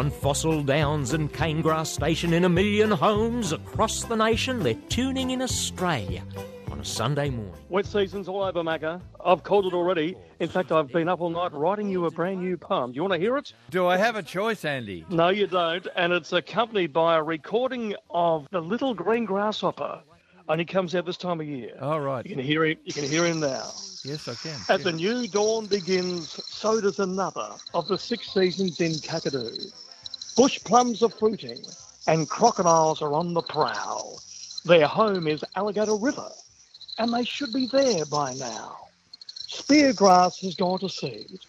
[0.00, 4.72] On Fossil Downs and cane grass Station in a million homes across the nation, they're
[4.88, 6.24] tuning in Australia
[6.70, 7.52] on a Sunday morning.
[7.68, 9.02] Wet season's all over, Macca.
[9.22, 10.16] I've called it already.
[10.38, 12.92] In fact, I've been up all night writing you a brand new poem.
[12.92, 13.52] Do you want to hear it?
[13.68, 15.04] Do I have a choice, Andy?
[15.10, 15.86] No, you don't.
[15.96, 20.00] And it's accompanied by a recording of the little green grasshopper.
[20.48, 21.76] Only comes out this time of year.
[21.78, 22.24] All right.
[22.24, 22.78] You can hear him.
[22.84, 23.70] You can hear him now.
[24.02, 24.58] Yes, I can.
[24.70, 29.70] As the new dawn begins, so does another of the six seasons in Kakadu.
[30.36, 31.64] Bush plums are fruiting,
[32.06, 34.22] and crocodiles are on the prowl.
[34.64, 36.30] Their home is Alligator River,
[36.98, 38.78] and they should be there by now.
[39.48, 41.40] Speargrass has gone to seed,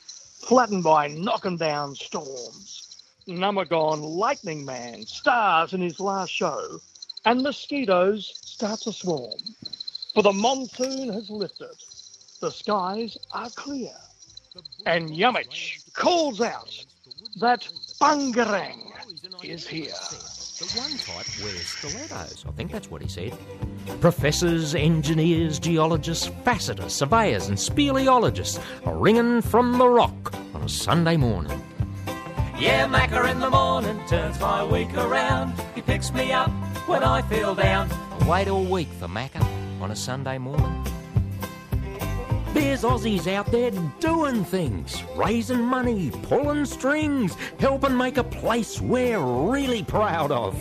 [0.41, 2.83] flattened by knocking down storms.
[3.27, 6.81] Namarrgon Lightning Man stars in his last show,
[7.25, 9.41] and mosquitoes start to swarm.
[10.13, 11.77] For the monsoon has lifted,
[12.41, 13.93] the skies are clear,
[14.85, 16.85] and Yumich calls out
[17.37, 17.69] that
[18.01, 18.79] Banggerreng
[19.43, 19.93] is here.
[19.93, 22.43] The one type wears stilettos.
[22.47, 23.37] I think that's what he said.
[23.99, 31.15] Professors, engineers, geologists, facetors, surveyors, and speleologists are ringing from the rock on a Sunday
[31.15, 31.61] morning.
[32.57, 35.53] Yeah, Macca in the morning turns my week around.
[35.75, 36.49] He picks me up
[36.87, 37.91] when I feel down.
[37.91, 39.45] I Wait all week for Macca
[39.79, 40.90] on a Sunday morning.
[42.53, 49.19] There's Aussies out there doing things, raising money, pulling strings, helping make a place we're
[49.19, 50.55] really proud of.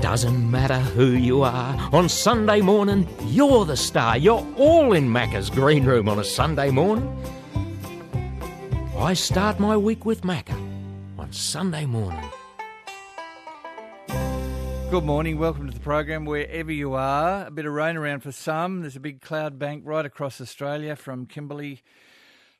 [0.00, 4.18] Doesn't matter who you are, on Sunday morning, you're the star.
[4.18, 7.06] You're all in Macca's green room on a Sunday morning.
[8.98, 10.58] I start my week with Macca
[11.18, 12.30] on Sunday morning.
[14.88, 15.36] Good morning.
[15.38, 17.46] Welcome to the program wherever you are.
[17.46, 18.82] A bit of rain around for some.
[18.82, 21.82] There's a big cloud bank right across Australia from Kimberley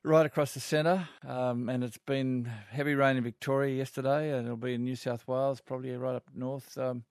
[0.03, 1.09] right across the centre.
[1.25, 5.27] Um, and it's been heavy rain in Victoria yesterday, and it'll be in New South
[5.29, 6.77] Wales, probably right up north.
[6.77, 7.05] Um,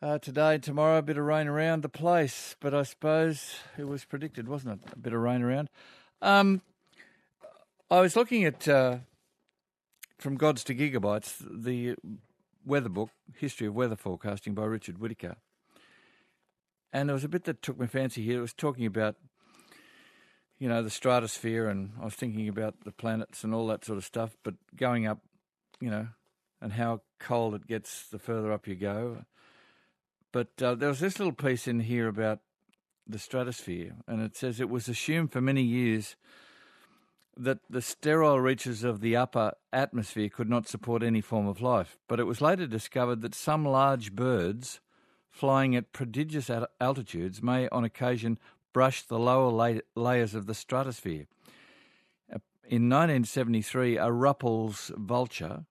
[0.00, 4.04] uh, today, tomorrow, a bit of rain around the place, but I suppose it was
[4.04, 4.92] predicted, wasn't it?
[4.92, 5.70] A bit of rain around.
[6.22, 6.62] Um,
[7.90, 8.98] I was looking at uh,
[10.18, 11.96] from Gods to Gigabytes, the
[12.64, 15.36] weather book, History of Weather Forecasting by Richard Whitaker.
[16.92, 18.38] And there was a bit that took my fancy here.
[18.38, 19.16] It was talking about,
[20.58, 23.98] you know, the stratosphere, and I was thinking about the planets and all that sort
[23.98, 25.18] of stuff, but going up,
[25.80, 26.08] you know,
[26.60, 29.24] and how cold it gets the further up you go.
[30.32, 32.40] But uh, there was this little piece in here about
[33.06, 36.16] the stratosphere, and it says it was assumed for many years
[37.36, 41.98] that the sterile reaches of the upper atmosphere could not support any form of life,
[42.08, 44.80] but it was later discovered that some large birds
[45.30, 46.50] flying at prodigious
[46.80, 48.38] altitudes may on occasion
[48.72, 51.26] brush the lower la- layers of the stratosphere.
[52.32, 55.64] Uh, in 1973, a Rüppell's vulture,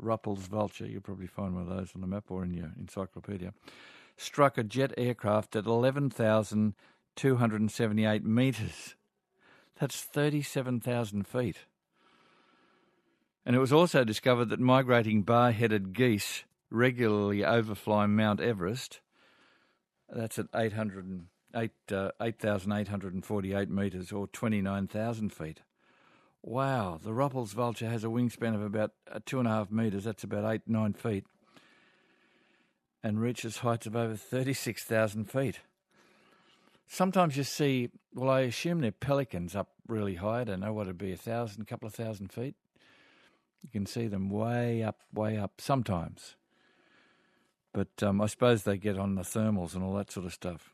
[0.00, 3.52] Rüppell's vulture, you'll probably find one of those on the map or in your encyclopedia,
[4.16, 8.95] struck a jet aircraft at 11,278 metres.
[9.80, 11.58] That's 37,000 feet.
[13.44, 19.00] And it was also discovered that migrating bar headed geese regularly overfly Mount Everest.
[20.08, 25.60] That's at 800, 8, uh, 8,848 metres or 29,000 feet.
[26.42, 30.04] Wow, the Rüppell's vulture has a wingspan of about uh, two and a half metres,
[30.04, 31.24] that's about eight, nine feet,
[33.02, 35.60] and reaches heights of over 36,000 feet.
[36.88, 40.40] Sometimes you see, well, I assume they're pelicans up really high.
[40.40, 42.54] I don't know what it'd be, a thousand, couple of thousand feet.
[43.62, 46.36] You can see them way up, way up sometimes.
[47.72, 50.72] But um, I suppose they get on the thermals and all that sort of stuff.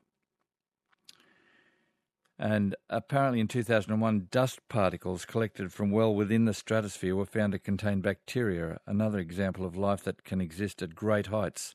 [2.39, 7.59] And apparently in 2001, dust particles collected from well within the stratosphere were found to
[7.59, 11.75] contain bacteria, another example of life that can exist at great heights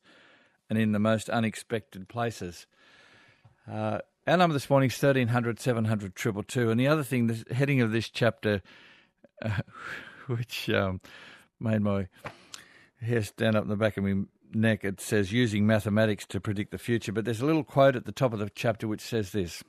[0.70, 2.68] and in the most unexpected places.
[3.70, 6.70] Uh, our number this morning is 1300 700 222.
[6.70, 8.62] And the other thing, the heading of this chapter,
[9.42, 9.62] uh,
[10.28, 11.00] which um,
[11.60, 12.08] made my
[13.02, 16.72] hair stand up in the back of my neck, it says using mathematics to predict
[16.72, 17.14] the future.
[17.14, 19.64] But there's a little quote at the top of the chapter which says this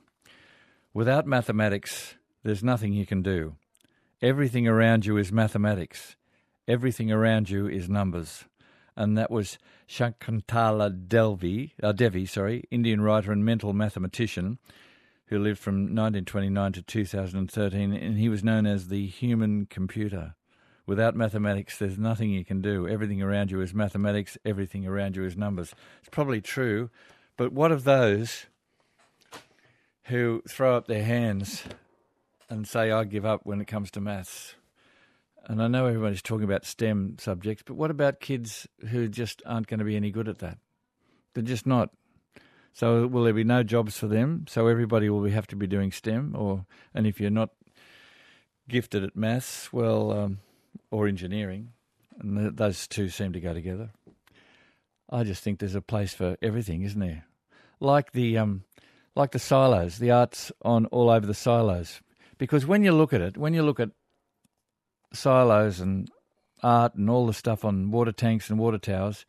[0.93, 3.55] Without mathematics, there's nothing you can do.
[4.21, 6.17] Everything around you is mathematics,
[6.67, 8.43] everything around you is numbers
[8.99, 9.57] and that was
[9.87, 14.59] Shakuntala Delvi, uh, Devi, sorry, Indian writer and mental mathematician
[15.27, 20.35] who lived from 1929 to 2013, and he was known as the human computer.
[20.85, 22.87] Without mathematics, there's nothing you can do.
[22.87, 25.73] Everything around you is mathematics, everything around you is numbers.
[25.99, 26.89] It's probably true,
[27.37, 28.47] but what of those
[30.05, 31.63] who throw up their hands
[32.49, 34.55] and say, I give up when it comes to maths?
[35.49, 39.65] And I know everybody's talking about STEM subjects, but what about kids who just aren't
[39.65, 40.59] going to be any good at that?
[41.33, 41.89] They're just not.
[42.73, 44.45] So will there be no jobs for them?
[44.47, 47.49] So everybody will have to be doing STEM, or and if you're not
[48.69, 50.37] gifted at maths, well, um,
[50.91, 51.71] or engineering,
[52.19, 53.89] and th- those two seem to go together.
[55.09, 57.25] I just think there's a place for everything, isn't there?
[57.79, 58.65] Like the um,
[59.15, 62.01] like the silos, the arts on all over the silos.
[62.37, 63.89] Because when you look at it, when you look at
[65.13, 66.09] silos and
[66.61, 69.25] art and all the stuff on water tanks and water towers,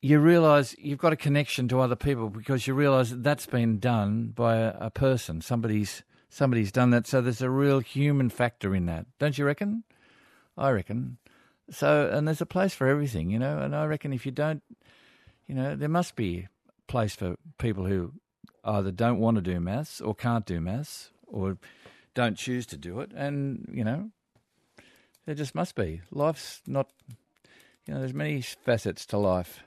[0.00, 3.78] you realise you've got a connection to other people because you realise that that's been
[3.78, 5.40] done by a, a, person.
[5.40, 9.82] Somebody's somebody's done that, so there's a real human factor in that, don't you reckon?
[10.56, 11.18] I reckon.
[11.70, 13.58] So, and there's a place for everything, you know.
[13.58, 14.62] And I reckon if you don't,
[15.46, 18.12] you know, there must be a place for people who
[18.64, 21.58] either don't want to do maths or can't do maths or
[22.14, 24.10] don't choose to do it, and you know,
[25.28, 26.00] there just must be.
[26.10, 26.88] Life's not,
[27.86, 29.60] you know, there's many facets to life.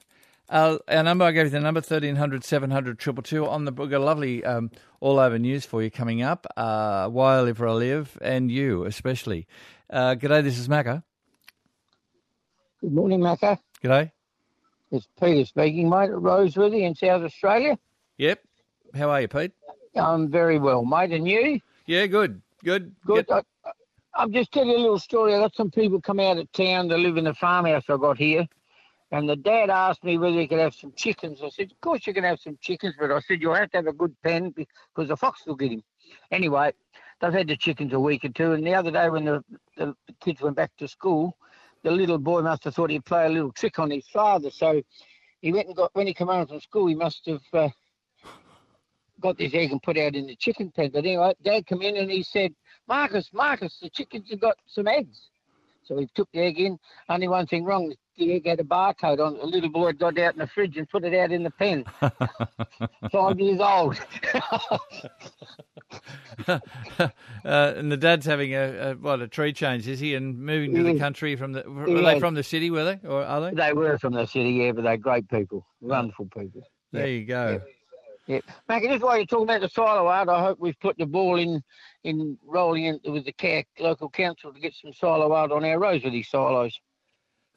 [0.50, 3.46] Uh, our number, I gave you the number, 1300 700 222.
[3.46, 4.72] On the, we've a lovely um,
[5.02, 6.48] all over news for you coming up.
[6.58, 9.46] Uh, why I live where I live, and you especially.
[9.88, 11.04] Uh, g'day, this is Macca.
[12.80, 13.60] Good morning, Macca.
[13.84, 14.10] G'day.
[14.92, 17.78] It's Peter speaking, mate, at Roseworthy in South Australia.
[18.18, 18.40] Yep.
[18.96, 19.52] How are you, Pete?
[19.96, 21.12] I'm very well, mate.
[21.12, 21.60] And you?
[21.86, 22.42] Yeah, good.
[22.64, 22.96] Good.
[23.06, 23.30] Good.
[23.30, 23.44] I,
[24.14, 25.34] I'm just telling you a little story.
[25.34, 28.18] I got some people come out of town to live in the farmhouse I got
[28.18, 28.46] here.
[29.12, 31.40] And the dad asked me whether he could have some chickens.
[31.44, 33.78] I said, Of course you can have some chickens, but I said, You'll have to
[33.78, 35.84] have a good pen because the fox will get him.
[36.32, 36.74] Anyway,
[37.20, 38.54] they've had the chickens a week or two.
[38.54, 39.44] And the other day when the,
[39.78, 41.38] the kids went back to school,
[41.84, 44.50] the little boy must have thought he'd play a little trick on his father.
[44.50, 44.82] So
[45.42, 47.70] he went and got, when he came home from school, he must have uh,
[49.22, 50.92] got this egg and put out in the chicken pen.
[50.94, 52.54] But anyway, dad came in and he said,
[52.88, 55.30] Marcus, Marcus, the chickens have got some eggs.
[55.84, 56.78] So he took the egg in.
[57.10, 59.42] Only one thing wrong, the egg had a barcode on it.
[59.42, 61.86] A little boy got out in the fridge and put it out in the pen.
[63.12, 64.00] Five years old.
[66.48, 66.60] uh,
[67.44, 70.16] and the dad's having a, a, what a tree change, is he?
[70.16, 72.70] And moving to the country from the were they from the city?
[72.70, 73.52] Were they or are they?
[73.52, 76.62] They were from the city, yeah, but they're great people, wonderful people.
[76.92, 77.14] There yeah.
[77.14, 77.62] you go.
[78.32, 78.40] Yeah.
[78.48, 78.54] yeah.
[78.70, 81.38] Mac, just while you're talking about the silo art, I hope we've put the ball
[81.38, 81.62] in
[82.04, 86.04] in rolling in with the local council to get some silo art on our roads
[86.04, 86.80] with these silos.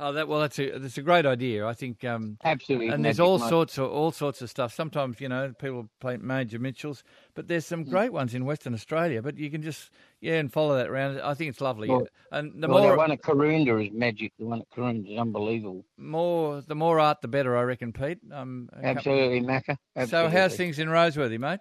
[0.01, 1.65] Oh, that well, that's a that's a great idea.
[1.65, 2.89] I think um, absolutely.
[2.89, 4.75] And there's all sorts of all sorts of stuff.
[4.75, 7.05] Sometimes you know people play Major Mitchells,
[7.35, 7.91] but there's some mm.
[7.91, 9.23] great ones in Western Australia.
[9.23, 11.21] But you can just yeah and follow that around.
[11.21, 11.89] I think it's lovely.
[11.89, 14.33] Well, and the well, more the one at Karoonda is magic.
[14.37, 15.85] The one at Karoonda is unbelievable.
[15.97, 17.57] More the more art, the better.
[17.57, 18.19] I reckon, Pete.
[18.33, 19.77] Um, absolutely, Macca.
[20.09, 21.61] So how's things in Roseworthy, mate?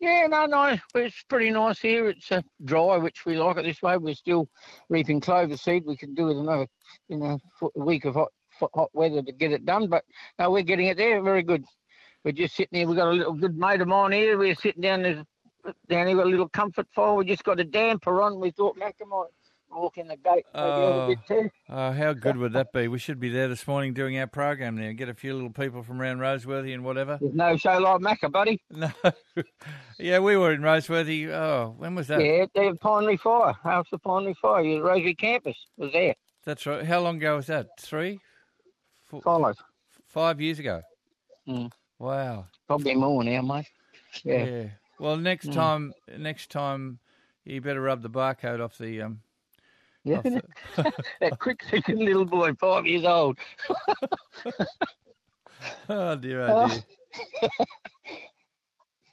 [0.00, 2.08] Yeah, no, no, it's pretty nice here.
[2.08, 3.96] It's uh, dry, which we like it this way.
[3.96, 4.48] We're still
[4.88, 5.84] reaping clover seed.
[5.86, 6.66] We can do with another,
[7.08, 8.32] you know, a week of hot
[8.74, 9.88] hot weather to get it done.
[9.88, 10.04] But
[10.38, 11.22] no, we're getting it there.
[11.22, 11.64] Very good.
[12.24, 12.88] We're just sitting here.
[12.88, 14.36] We've got a little good mate of mine here.
[14.36, 15.24] We're sitting down there,
[15.88, 17.14] down here, got a little comfort fire.
[17.14, 18.40] We just got a damper on.
[18.40, 19.28] We thought, Mac, might
[19.74, 21.14] walk in the gate oh,
[21.70, 22.88] oh, how good would that be?
[22.88, 24.92] We should be there this morning doing our program there.
[24.92, 27.18] Get a few little people from around Roseworthy and whatever.
[27.20, 28.60] There's no show like Macca, buddy.
[28.70, 28.90] No.
[29.98, 31.28] yeah, we were in Roseworthy.
[31.30, 32.20] Oh, when was that?
[32.20, 33.54] Yeah, the Pinery Fire.
[33.62, 34.62] House the Pinery Fire.
[34.62, 36.14] The Roseworthy campus was there.
[36.44, 36.84] That's right.
[36.84, 37.68] How long ago was that?
[37.80, 38.20] Three?
[39.04, 39.56] Four, Five.
[40.08, 40.82] Five years ago?
[41.48, 41.70] Mm.
[41.98, 42.46] Wow.
[42.66, 43.66] Probably more now, mate.
[44.24, 44.44] Yeah.
[44.44, 44.64] yeah.
[44.98, 45.54] Well, next mm.
[45.54, 46.98] time, next time,
[47.44, 49.20] you better rub the barcode off the um,
[50.04, 50.20] yeah,
[51.20, 53.38] that quick thinking little boy, five years old.
[55.88, 56.68] oh dear, oh, oh.
[56.68, 57.50] dear.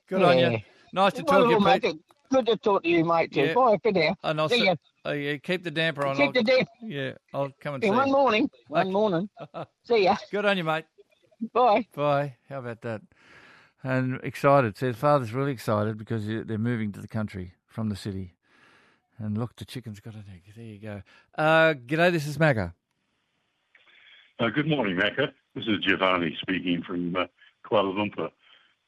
[0.07, 0.27] Good yeah.
[0.27, 0.59] on you.
[0.93, 1.99] Nice to talk to you, Pete.
[2.31, 3.31] Good to talk to you, mate.
[3.31, 3.41] Too.
[3.41, 3.53] Yeah.
[3.53, 4.15] Bye for now.
[4.23, 4.75] And I'll see you.
[5.03, 6.15] Oh, yeah, keep the damper on.
[6.15, 6.71] Keep I'll, the damper.
[6.81, 8.13] Yeah, I'll come and yeah, see one you.
[8.13, 8.49] morning.
[8.67, 9.29] One morning.
[9.83, 10.15] see ya.
[10.31, 10.85] Good on you, mate.
[11.53, 11.87] Bye.
[11.93, 12.35] Bye.
[12.49, 13.01] How about that?
[13.83, 14.77] And excited.
[14.77, 18.35] Says father's really excited because they're moving to the country from the city.
[19.21, 20.41] And look, the chicken's got an egg.
[20.55, 21.01] There you go.
[21.37, 22.73] Uh, g'day, this is Macca.
[24.39, 25.31] Uh, good morning, Macca.
[25.53, 27.25] This is Giovanni speaking from uh,
[27.63, 28.31] Kuala Lumpur.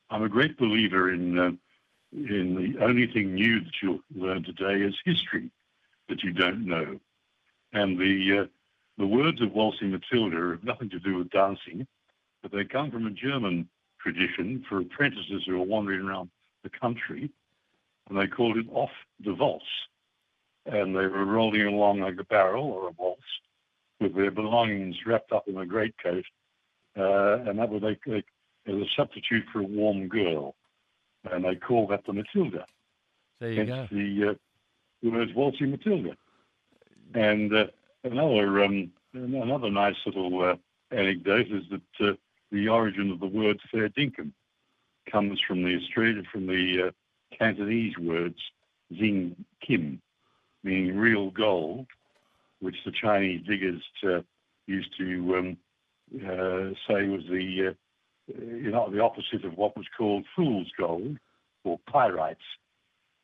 [0.10, 1.52] I'm a great believer in uh,
[2.14, 5.52] in the only thing new that you'll learn today is history
[6.10, 7.00] that you don't know.
[7.74, 8.46] And the uh,
[8.98, 11.86] the words of Waltzing Matilda have nothing to do with dancing,
[12.42, 13.70] but they come from a German
[14.02, 16.32] tradition for apprentices who are wandering around
[16.64, 17.30] the country,
[18.10, 18.92] and they called it off
[19.24, 19.66] the waltz
[20.66, 23.22] and they were rolling along like a barrel or a waltz
[24.00, 26.26] with their belongings wrapped up in a greatcoat,
[26.98, 28.24] uh, and that was they, they,
[28.68, 30.56] as a substitute for a warm girl,
[31.32, 32.66] and they called that the Matilda.
[33.40, 33.96] There you Hence go.
[33.96, 34.34] The, uh,
[35.02, 36.16] the words waltzing Matilda.
[37.14, 37.68] And uh,
[38.04, 40.56] another um, another nice little uh,
[40.92, 42.14] anecdote is that uh,
[42.52, 44.32] the origin of the word fair dinkum
[45.12, 46.92] comes from the Australia from the uh,
[47.38, 48.40] Cantonese words
[48.98, 50.02] zing kim,
[50.64, 51.88] meaning real gold,
[52.60, 54.22] which the Chinese diggers uh,
[54.68, 55.58] used to um,
[56.16, 61.18] uh, say was the uh, you know the opposite of what was called fool's gold
[61.64, 62.36] or pyrites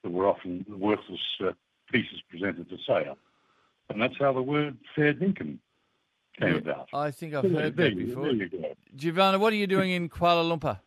[0.03, 1.51] that were often worthless uh,
[1.91, 3.17] pieces presented to sale.
[3.89, 5.57] And that's how the word fair dinkum
[6.39, 6.89] came Yeah, about.
[6.93, 8.23] I think I've heard there that before.
[8.25, 8.75] There you.
[8.95, 10.79] Giovanna, what are you doing in Kuala Lumpur?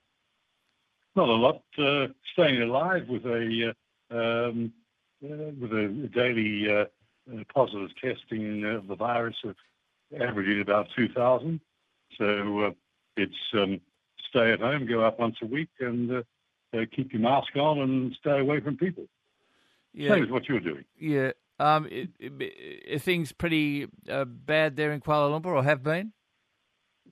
[1.15, 1.63] Not a lot.
[1.77, 3.75] Uh, staying alive with a
[4.11, 4.73] uh, um,
[5.23, 6.85] with a daily uh,
[7.55, 9.55] positive testing of the virus of
[10.21, 11.61] averaging about 2,000.
[12.19, 12.71] So uh,
[13.17, 13.81] it's um,
[14.29, 16.23] stay at home, go up once a week, and uh,
[16.77, 19.05] uh, keep your mask on and stay away from people.
[19.95, 20.85] Yeah, Same as what you're doing.
[20.99, 21.33] yeah.
[21.61, 26.13] Um, it, it, are things pretty uh, bad there in Kuala Lumpur, or have been?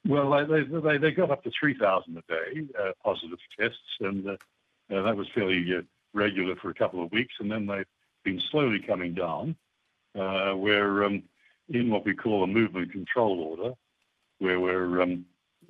[0.05, 4.26] Well, they they, they, they got up to 3,000 a day uh, positive tests, and
[4.26, 4.33] uh,
[4.93, 5.83] uh, that was fairly uh,
[6.14, 7.87] regular for a couple of weeks, and then they've
[8.25, 9.57] been slowly coming down.
[10.19, 11.23] Uh, we're um,
[11.69, 13.75] in what we call a movement control order,
[14.39, 15.25] where we're um,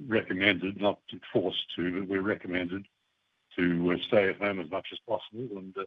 [0.06, 0.98] recommended, not
[1.32, 2.86] forced to, but we're recommended
[3.56, 5.84] to uh, stay at home as much as possible and uh,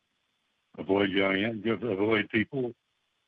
[0.77, 2.73] avoid going out, avoid people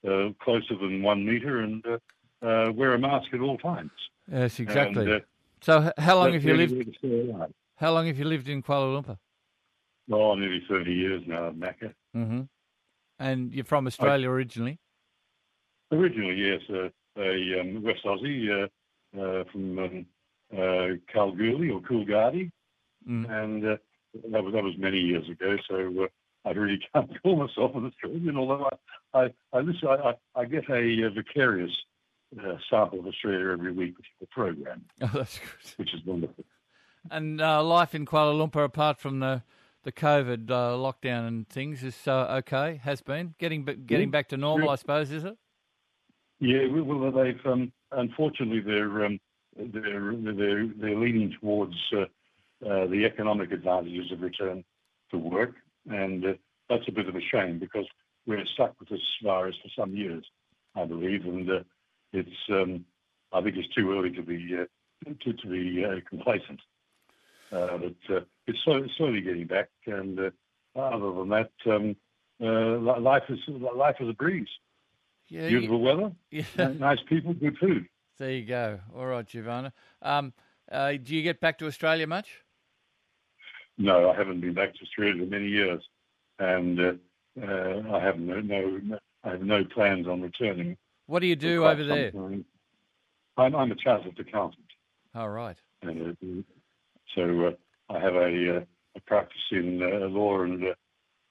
[0.08, 3.92] uh, closer than one meter, and uh, uh, wear a mask at all times.
[4.32, 5.12] Yes, exactly.
[5.12, 5.24] And,
[5.62, 6.74] so, how long have you lived?
[6.74, 7.54] where to stay alive.
[7.78, 9.18] How long have you lived in Kuala Lumpur?
[10.12, 11.94] Oh, nearly 30 years now, Macca.
[12.14, 12.42] hmm
[13.20, 14.80] And you're from Australia originally.
[15.92, 16.90] Originally, yes, uh,
[17.22, 20.06] a um, West Aussie uh, uh, from um,
[20.54, 22.52] uh, Kalgoorlie or Coolgardie,
[23.08, 23.30] Mm.
[23.30, 23.78] and uh,
[24.32, 25.58] that was that was many years ago.
[25.70, 26.08] So uh,
[26.44, 28.68] I really can't call myself an Australian, although
[29.14, 29.94] I I, I listen, I,
[30.36, 31.72] I, I get a, uh vicarious
[32.44, 35.74] uh, sample of Australia every week, with is the program, Oh, that's good.
[35.78, 36.44] which is wonderful.
[37.12, 39.44] And uh, life in Kuala Lumpur, apart from the
[39.86, 42.82] the COVID uh, lockdown and things, is uh, okay.
[42.84, 44.74] Has been getting getting Yeah, back to normal, yeah.
[44.74, 45.12] I suppose.
[45.12, 45.38] Is it?
[46.40, 49.20] Yeah, well, well, they've um, unfortunately they're um,
[49.56, 52.02] they're they're they're leaning towards uh,
[52.68, 54.64] uh, the economic advantages of return
[55.12, 55.54] to work,
[55.90, 56.34] and uh,
[56.68, 57.86] that's a bit of a shame because
[58.26, 60.26] we're stuck with this virus for some years,
[60.76, 61.60] I believe, and uh,
[62.12, 62.86] it's um,
[63.32, 66.60] I think it's too early to be uh, to, to be uh, complacent.
[67.52, 68.60] Uh, but uh, it's
[68.98, 70.30] slowly, getting back, and uh,
[70.80, 71.96] other than that, um,
[72.42, 74.48] uh, life is life is a breeze.
[75.28, 75.48] Yeah.
[75.48, 76.44] Beautiful weather, yeah.
[76.78, 77.88] nice people, good food.
[78.18, 78.80] There you go.
[78.96, 79.74] All right, Giovanna.
[80.02, 80.34] Um,
[80.72, 82.44] uh, do you get back to Australia much?
[83.78, 85.84] No, I haven't been back to Australia in many years,
[86.40, 86.94] and uh,
[87.42, 90.78] uh, I have no, no, I have no plans on returning.
[91.08, 92.12] What do you do over there?
[92.12, 92.46] time.
[93.38, 94.66] I'm, I'm a chartered accountant,
[95.14, 95.58] All right.
[95.82, 96.42] and uh,
[97.14, 97.52] so uh,
[97.90, 98.62] I have a, uh,
[98.96, 100.74] a practice in uh, law and uh,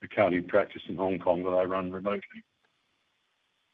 [0.03, 2.45] accounting practice in Hong Kong that I run remotely.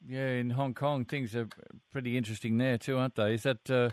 [0.07, 1.47] Yeah, in Hong Kong, things are
[1.91, 3.35] pretty interesting there too, aren't they?
[3.35, 3.89] Is that uh,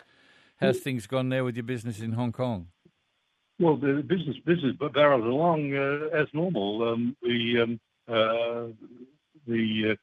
[0.57, 2.68] how's things gone there with your business in Hong Kong?
[3.61, 6.88] Well, the business business barrels along uh, as normal.
[6.88, 8.73] Um, the um, uh,
[9.47, 9.99] the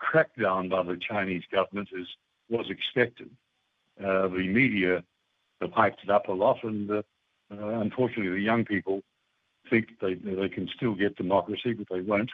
[0.00, 2.06] crackdown by the Chinese government is
[2.48, 3.30] was expected.
[3.98, 5.02] Uh, the media
[5.60, 7.02] have hyped it up a lot, and
[7.52, 9.02] uh, unfortunately, the young people
[9.70, 12.30] think they they can still get democracy, but they won't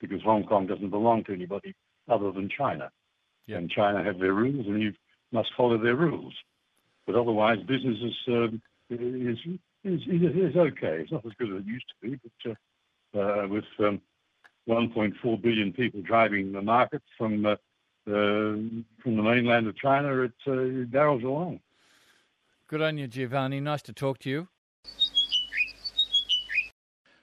[0.00, 1.74] because Hong Kong doesn't belong to anybody
[2.08, 2.90] other than China,
[3.46, 3.56] Yeah.
[3.58, 4.92] and China have their rules, and you
[5.32, 6.34] must follow their rules.
[7.06, 9.38] But otherwise, business is um, is,
[9.84, 11.00] is is okay.
[11.02, 14.00] It's not as good as it used to be, but uh, uh, with um,
[14.68, 17.56] 1.4 billion people driving the market from uh, uh,
[19.02, 21.60] from the mainland of China, it uh, barrels along.
[22.68, 23.60] Good on you, Giovanni.
[23.60, 24.48] Nice to talk to you.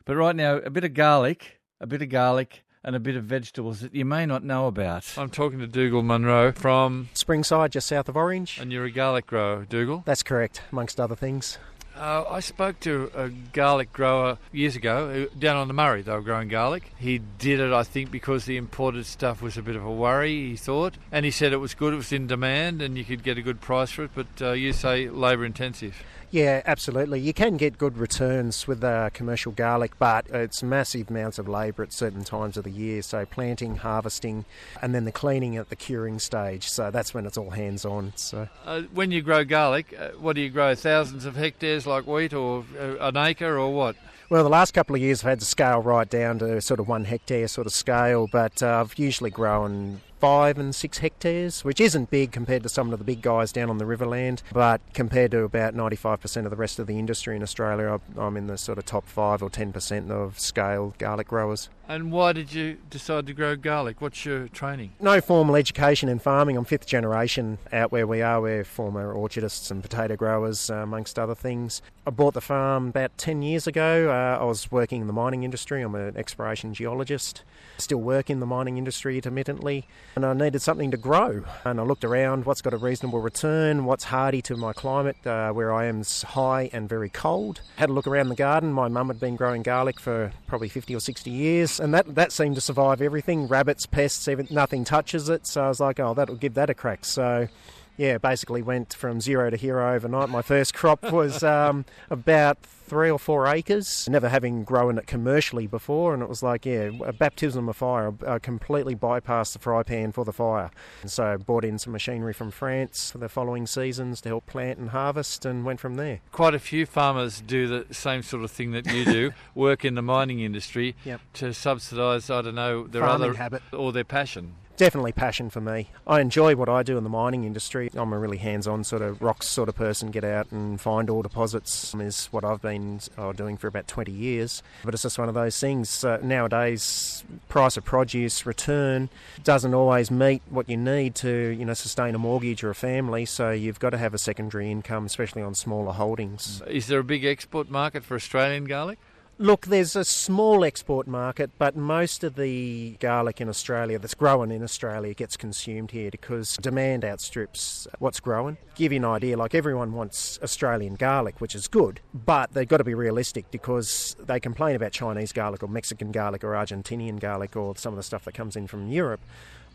[0.06, 3.24] But right now, a bit of garlic, a bit of garlic, and a bit of
[3.24, 5.18] vegetables that you may not know about.
[5.18, 8.60] I'm talking to Dougal Munro from, Springside, just south of Orange.
[8.60, 10.04] and you're a garlic grower, Dougal.
[10.06, 11.58] That's correct, amongst other things.
[11.96, 16.02] Uh, I spoke to a garlic grower years ago uh, down on the Murray.
[16.02, 16.92] They were growing garlic.
[16.98, 20.50] He did it, I think, because the imported stuff was a bit of a worry.
[20.50, 21.94] He thought, and he said it was good.
[21.94, 24.12] It was in demand, and you could get a good price for it.
[24.16, 25.96] But uh, you say labour intensive.
[26.34, 27.20] Yeah, absolutely.
[27.20, 31.84] You can get good returns with uh, commercial garlic, but it's massive amounts of labour
[31.84, 33.04] at certain times of the year.
[33.04, 34.46] So planting, harvesting,
[34.82, 36.68] and then the cleaning at the curing stage.
[36.68, 38.14] So that's when it's all hands on.
[38.16, 40.74] So Uh, when you grow garlic, uh, what do you grow?
[40.74, 43.96] Thousands of hectares like wheat, or uh, an acre, or what?
[44.32, 46.88] Well, the last couple of years I've had to scale right down to sort of
[46.88, 51.82] one hectare sort of scale, but uh, I've usually grown five and six hectares, which
[51.82, 55.32] isn't big compared to some of the big guys down on the Riverland, but compared
[55.32, 58.78] to about 95% of the rest of the industry in Australia, I'm in the sort
[58.78, 61.68] of top five or 10% of scale garlic growers.
[61.86, 64.00] And why did you decide to grow garlic?
[64.00, 64.94] What's your training?
[65.02, 66.56] No formal education in farming.
[66.56, 68.40] I'm fifth generation out where we are.
[68.40, 71.82] We're former orchardists and potato growers, uh, amongst other things.
[72.08, 74.10] I bought the farm about 10 years ago.
[74.10, 75.82] Uh, I was working in the mining industry.
[75.82, 77.44] I'm an exploration geologist.
[77.78, 79.86] Still work in the mining industry intermittently.
[80.16, 81.44] And I needed something to grow.
[81.66, 85.52] And I looked around what's got a reasonable return, what's hardy to my climate, uh,
[85.52, 87.62] where I am high and very cold.
[87.78, 88.74] Had a look around the garden.
[88.74, 92.32] My mum had been growing garlic for probably 50 or 60 years and that that
[92.32, 93.48] seemed to survive everything.
[93.48, 95.46] Rabbits, pests, even nothing touches it.
[95.46, 97.06] So I was like, oh, that'll give that a crack.
[97.06, 97.48] So
[97.98, 100.30] yeah, basically went from zero to hero overnight.
[100.30, 102.58] My first crop was um, about
[102.94, 106.90] three or four acres, never having grown it commercially before, and it was like, yeah,
[107.06, 108.14] a baptism of fire.
[108.28, 110.70] I completely bypassed the fry pan for the fire.
[111.02, 114.46] And so I bought in some machinery from France for the following seasons to help
[114.46, 116.22] plant and harvest, and went from there.
[116.32, 119.96] Quite a few farmers do the same sort of thing that you do, work in
[119.96, 121.22] the mining industry yep.
[121.34, 123.62] to subsidise, I don't know, their Farming other habit.
[123.72, 125.90] or their passion definitely passion for me.
[126.08, 127.90] I enjoy what I do in the mining industry.
[127.94, 130.12] I'm a really hands-on sort of rocks sort of person.
[130.12, 134.12] Get out and find all deposits is what I've been uh, doing for about 20
[134.12, 134.64] years.
[134.84, 136.04] But it's just one of those things.
[136.04, 139.10] Uh, nowadays, price of produce, return
[139.44, 143.26] doesn't always meet what you need to, you know, sustain a mortgage or a family.
[143.26, 146.62] So you've got to have a secondary income, especially on smaller holdings.
[146.68, 149.00] Is there a big export market for Australian garlic?
[149.40, 154.52] Look, there's a small export market, but most of the garlic in Australia that's grown
[154.52, 158.58] in Australia gets consumed here because demand outstrips what's growing.
[158.76, 162.78] Give you an idea, like everyone wants Australian garlic, which is good, but they've got
[162.78, 167.56] to be realistic because they complain about Chinese garlic or Mexican garlic or Argentinian garlic
[167.56, 169.22] or some of the stuff that comes in from Europe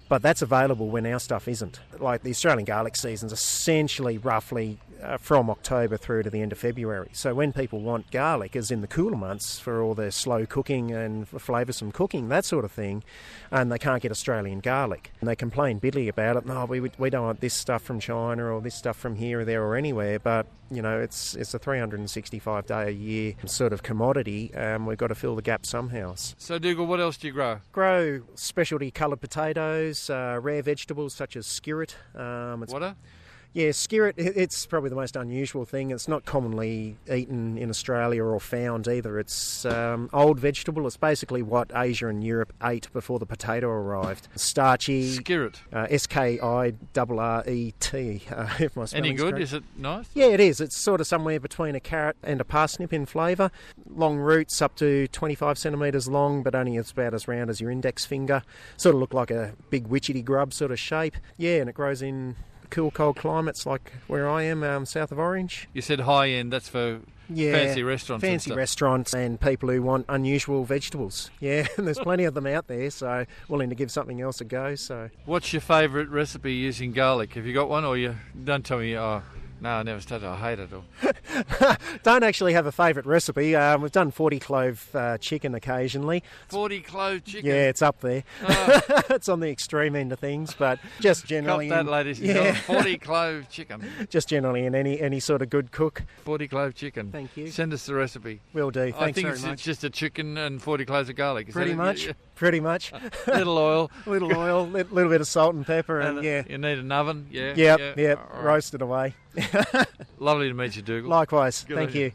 [0.08, 1.80] but that's available when our stuff isn't.
[1.98, 6.58] Like the Australian garlic season's essentially roughly uh, from October through to the end of
[6.58, 7.10] February.
[7.12, 10.90] So when people want garlic, as in the cooler months for all their slow cooking
[10.90, 13.04] and flavoursome cooking, that sort of thing,
[13.50, 16.46] and they can't get Australian garlic, and they complain bitterly about it.
[16.46, 19.44] No, we, we don't want this stuff from China or this stuff from here or
[19.44, 20.18] there or anywhere.
[20.18, 24.54] But you know, it's it's a 365 day a year sort of commodity.
[24.54, 26.14] Um, we've got to fill the gap somehow.
[26.16, 27.60] So, Dougal, what else do you grow?
[27.72, 31.94] Grow specialty coloured potatoes, uh, rare vegetables such as skirret.
[32.14, 32.96] Um, what are?
[33.54, 35.90] Yeah, skirret, it's probably the most unusual thing.
[35.90, 39.18] It's not commonly eaten in Australia or found either.
[39.18, 40.86] It's um, old vegetable.
[40.86, 44.28] It's basically what Asia and Europe ate before the potato arrived.
[44.36, 45.16] Starchy.
[45.16, 45.56] Skirret.
[45.72, 48.22] Uh, S K I R R E T.
[48.30, 49.34] Uh, if my Any good?
[49.34, 49.42] Correct.
[49.42, 50.08] Is it nice?
[50.14, 50.60] Yeah, it is.
[50.60, 53.50] It's sort of somewhere between a carrot and a parsnip in flavour.
[53.88, 57.70] Long roots up to 25 centimetres long, but only it's about as round as your
[57.70, 58.42] index finger.
[58.76, 61.16] Sort of look like a big witchetty grub sort of shape.
[61.36, 62.36] Yeah, and it grows in
[62.70, 65.68] cool, cold climates like where I am, um, south of Orange.
[65.72, 66.52] You said high end.
[66.52, 68.24] That's for yeah, fancy restaurants.
[68.24, 71.30] Fancy and restaurants and people who want unusual vegetables.
[71.40, 72.90] Yeah, and there's plenty of them out there.
[72.90, 74.74] So willing to give something else a go.
[74.74, 77.34] So, what's your favourite recipe using garlic?
[77.34, 78.96] Have you got one, or you don't tell me?
[78.96, 79.22] Oh,
[79.60, 80.26] no, I never started.
[80.28, 80.84] I hate it all.
[82.02, 83.56] Don't actually have a favourite recipe.
[83.56, 86.22] Um, we've done 40 clove uh, chicken occasionally.
[86.48, 87.48] 40 clove chicken?
[87.48, 88.24] Yeah, it's up there.
[88.42, 88.80] Oh.
[89.10, 91.68] it's on the extreme end of things, but just generally.
[91.68, 92.54] Cop that, ladies yeah.
[92.66, 93.84] 40 clove chicken.
[94.08, 96.02] Just generally in any any sort of good cook.
[96.24, 97.10] 40 clove chicken.
[97.10, 97.48] Thank you.
[97.48, 98.40] Send us the recipe.
[98.52, 98.92] Will do.
[98.92, 101.48] Thanks I think it's, it's, just a chicken and 40 cloves of garlic.
[101.48, 102.08] Is Pretty much.
[102.34, 102.92] Pretty much.
[103.26, 103.90] little oil.
[104.06, 106.44] A little oil, a little bit of salt and pepper, and, and yeah.
[106.48, 107.54] You need an oven, yeah.
[107.56, 107.92] Yep, yeah.
[107.96, 108.30] yep.
[108.32, 108.44] Right.
[108.44, 109.14] Roast it away.
[110.18, 111.10] Lovely to meet you, Dougal.
[111.10, 111.64] Likewise.
[111.64, 112.12] Good Thank you.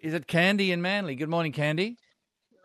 [0.00, 1.14] Is it Candy in Manly?
[1.14, 1.96] Good morning, Candy.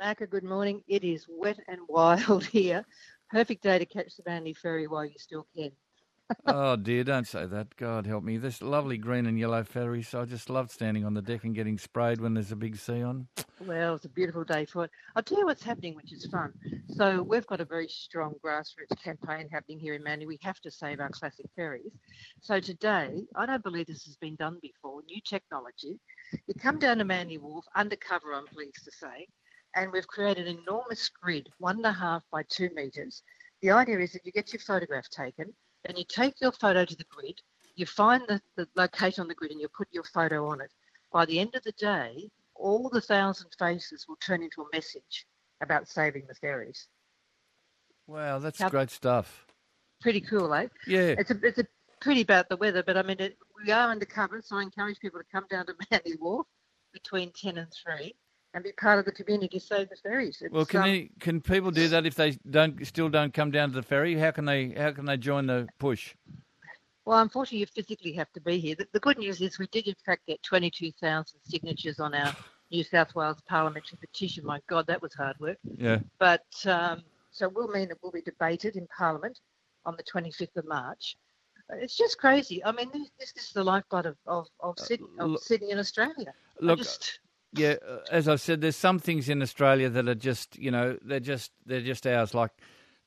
[0.02, 0.82] Macca, good morning.
[0.88, 2.86] It is wet and wild here.
[3.30, 5.72] Perfect day to catch the Manly ferry while you still can
[6.46, 7.76] oh dear, don't say that.
[7.76, 8.38] God help me.
[8.38, 10.04] This lovely green and yellow ferry.
[10.04, 12.78] So I just love standing on the deck and getting sprayed when there's a big
[12.78, 13.28] sea on.
[13.66, 14.92] Well, it's a beautiful day for it.
[15.16, 16.54] I'll tell you what's happening, which is fun.
[16.88, 20.26] So we've got a very strong grassroots campaign happening here in Manly.
[20.26, 21.92] We have to save our classic ferries.
[22.42, 25.02] So today, I don't believe this has been done before.
[25.08, 26.00] New technology.
[26.48, 29.28] You come down to Manly Wharf undercover, I'm pleased to say,
[29.76, 33.24] and we've created an enormous grid, one and a half by two metres.
[33.62, 35.54] The idea is that you get your photograph taken
[35.86, 37.42] and you take your photo to the grid,
[37.76, 40.72] you find the, the location on the grid and you put your photo on it.
[41.12, 45.26] By the end of the day, all the thousand faces will turn into a message
[45.62, 46.88] about saving the ferries.
[48.08, 49.46] Wow, that's How, great stuff.
[50.02, 50.68] Pretty cool, eh?
[50.88, 51.16] Yeah.
[51.18, 51.68] It's a, it's a
[52.02, 55.20] pretty about the weather, but I mean, it, we are undercover, so I encourage people
[55.20, 56.48] to come down to Manly Wharf
[56.94, 58.14] between 10 and 3
[58.54, 60.42] and be part of the community save the ferries.
[60.42, 63.52] It's, Well, can um, you, can people do that if they don't still don't come
[63.52, 64.16] down to the ferry?
[64.16, 66.16] How can they how can they join the push?
[67.06, 68.76] Well, unfortunately, you physically have to be here.
[68.76, 72.36] The, the good news is we did, in fact, get 22,000 signatures on our
[72.72, 74.46] New South Wales parliamentary petition.
[74.46, 75.58] My God, that was hard work.
[75.76, 76.00] Yeah.
[76.20, 79.40] But um, so it will mean it will be debated in Parliament
[79.86, 81.18] on the 25th of March.
[81.72, 82.64] It's just crazy.
[82.64, 86.34] I mean, this, this is the lifeblood of, of, of, Sydney, of Sydney and Australia.
[86.62, 87.20] Look, just,
[87.54, 90.98] Yeah, uh, as I've said, there's some things in Australia that are just, you know,
[91.04, 92.52] they're just they're just ours, like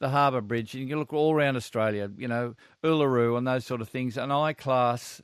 [0.00, 0.74] the Harbour Bridge.
[0.74, 4.18] And You look all around Australia, you know, Uluru and those sort of things.
[4.18, 5.22] And I class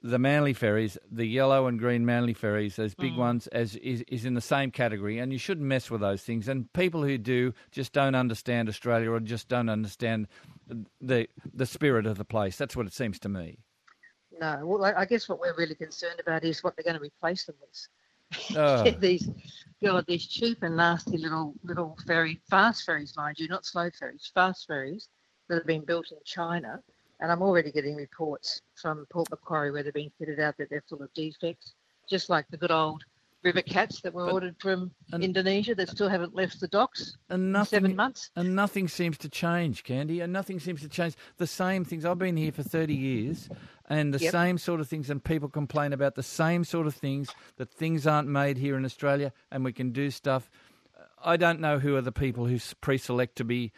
[0.00, 4.24] the Manly ferries, the yellow and green Manly ferries, those big ones, as is, is
[4.24, 5.18] in the same category.
[5.18, 6.46] And you shouldn't mess with those things.
[6.46, 10.28] And people who do just don't understand Australia or just don't understand
[11.00, 12.56] the the spirit of the place.
[12.56, 13.58] That's what it seems to me.
[14.40, 14.60] no.
[14.64, 17.56] Well, I guess what we're really concerned about is what they're going to replace them
[17.60, 17.88] with.
[18.56, 18.90] Oh.
[19.00, 19.28] these,
[19.82, 24.30] God, these cheap and nasty little little ferry, fast ferries, mind you, not slow ferries,
[24.34, 25.08] fast ferries
[25.48, 26.80] that have been built in China.
[27.20, 30.84] And I'm already getting reports from Port Macquarie where they're being fitted out that they're
[30.88, 31.74] full of defects,
[32.08, 33.04] just like the good old
[33.44, 37.44] RiverCats that were But- ordered from and- Indonesia that still haven't left the docks And
[37.44, 38.30] in nothing, seven months.
[38.34, 40.20] And nothing seems to change, Candy.
[40.20, 41.14] And nothing seems to change.
[41.36, 42.04] The same things.
[42.04, 43.48] I've been here for 30 years,
[43.88, 44.32] and the Yep.
[44.32, 48.06] same sort of things, and people complain about the same sort of things that things
[48.06, 50.50] aren't made here in Australia, and we can do stuff.
[51.24, 53.72] I don't know who are the people who pre select to be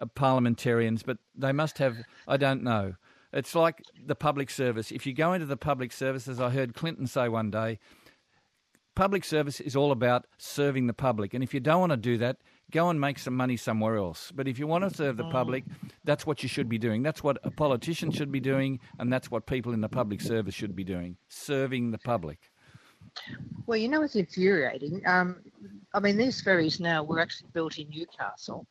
[0.00, 1.98] uh, parliamentarians, but they must have.
[2.26, 2.94] I don't know.
[3.32, 4.90] It's like the public service.
[4.90, 7.78] If you go into the public service, as I heard Clinton say one day,
[8.94, 11.34] public service is all about serving the public.
[11.34, 12.38] And if you don't want to do that,
[12.70, 14.32] go and make some money somewhere else.
[14.34, 15.64] But if you want to serve the public,
[16.04, 17.02] that's what you should be doing.
[17.02, 20.54] That's what a politician should be doing, and that's what people in the public service
[20.54, 22.50] should be doing serving the public.
[23.66, 25.02] Well, you know, it's infuriating.
[25.06, 25.40] Um,
[25.92, 28.66] I mean, these ferries now were actually built in Newcastle.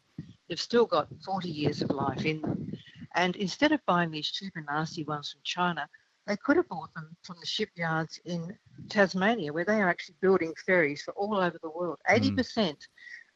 [0.48, 2.72] They've still got 40 years of life in them.
[3.16, 5.88] And instead of buying these cheap and nasty ones from China,
[6.28, 8.58] they could have bought them from the shipyards in
[8.90, 11.98] Tasmania, where they are actually building ferries for all over the world.
[12.10, 12.76] 80%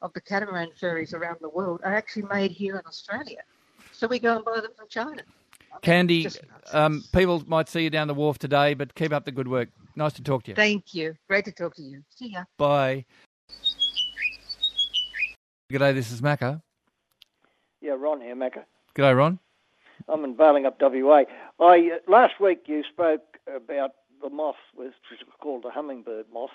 [0.01, 3.41] of the catamaran ferries around the world are actually made here in Australia.
[3.91, 5.21] So we go and buy them from China.
[5.71, 6.27] I mean, Candy,
[6.71, 9.69] um, people might see you down the wharf today, but keep up the good work.
[9.95, 10.55] Nice to talk to you.
[10.55, 11.15] Thank you.
[11.27, 12.03] Great to talk to you.
[12.09, 12.43] See ya.
[12.57, 13.05] Bye.
[15.71, 16.61] G'day, this is Macca.
[17.81, 18.63] Yeah, Ron here, Macca.
[18.95, 19.39] G'day, Ron.
[20.07, 21.23] I'm in Balingup, WA.
[21.59, 23.91] I uh, last week you spoke about
[24.29, 26.51] the moth, which is called the hummingbird moth,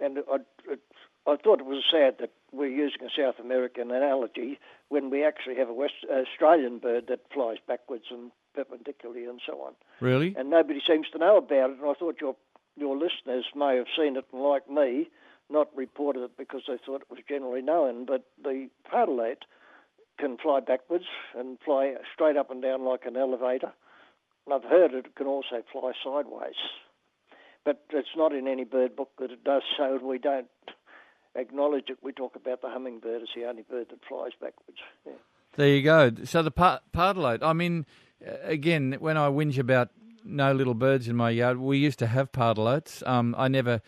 [0.00, 0.36] and I,
[0.70, 0.80] it,
[1.26, 5.56] I thought it was sad that we're using a South American analogy when we actually
[5.56, 10.34] have a West Australian bird that flies backwards and perpendicularly and so on, Really?
[10.36, 11.78] and nobody seems to know about it.
[11.80, 12.36] And I thought your
[12.76, 15.08] your listeners may have seen it, and like me,
[15.50, 18.04] not reported it because they thought it was generally known.
[18.06, 19.44] But the pardalote
[20.18, 21.04] can fly backwards
[21.36, 23.72] and fly straight up and down like an elevator.
[24.46, 26.54] And I've heard it can also fly sideways.
[27.64, 30.48] But it's not in any bird book that it does so, and we don't
[31.34, 31.98] acknowledge it.
[32.02, 34.78] We talk about the hummingbird as the only bird that flies backwards.
[35.06, 35.12] Yeah.
[35.56, 36.10] There you go.
[36.24, 37.42] So the par- pardalote.
[37.42, 37.86] I mean,
[38.26, 39.90] uh, again, when I whinge about
[40.24, 43.06] no little birds in my yard, we used to have pardalotes.
[43.06, 43.80] Um, I never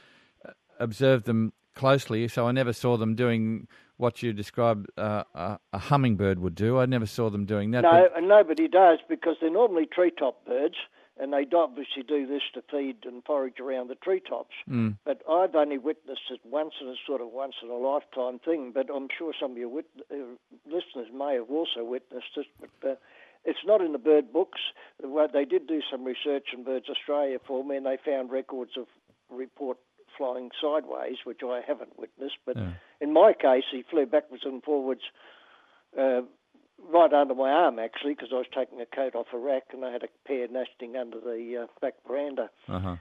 [0.46, 5.58] uh, observed them closely, so I never saw them doing what you described uh, a,
[5.72, 6.78] a hummingbird would do.
[6.78, 7.82] I never saw them doing that.
[7.82, 10.74] No, but- and nobody does because they're normally treetop birds,
[11.18, 14.54] and they obviously do this to feed and forage around the treetops.
[14.68, 14.96] Mm.
[15.04, 18.72] But I've only witnessed it once, and it's sort of once in a lifetime thing.
[18.74, 20.16] But I'm sure some of your wit- uh,
[20.66, 22.46] listeners may have also witnessed it.
[22.60, 22.94] But uh,
[23.44, 24.60] it's not in the bird books.
[25.00, 28.86] They did do some research in Birds Australia for me, and they found records of
[29.30, 29.78] report
[30.16, 32.38] flying sideways, which I haven't witnessed.
[32.46, 32.72] But Yeah.
[33.00, 35.02] in my case, he flew backwards and forwards.
[35.98, 36.22] Uh,
[36.92, 39.84] right under my arm actually because I was taking a coat off a rack and
[39.84, 42.50] I had a pair nesting under the uh, back veranda.
[42.68, 42.96] Uh-huh.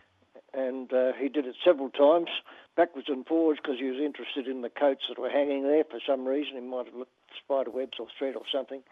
[0.53, 2.29] And uh, he did it several times,
[2.75, 5.99] backwards and forwards, because he was interested in the coats that were hanging there for
[6.07, 6.53] some reason.
[6.55, 7.11] He might have looked
[7.43, 8.83] spider webs or thread or something.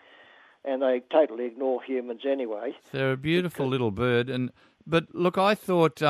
[0.66, 2.74] And they totally ignore humans anyway.
[2.92, 4.52] They're a beautiful little bird, and
[4.86, 6.02] but look, I thought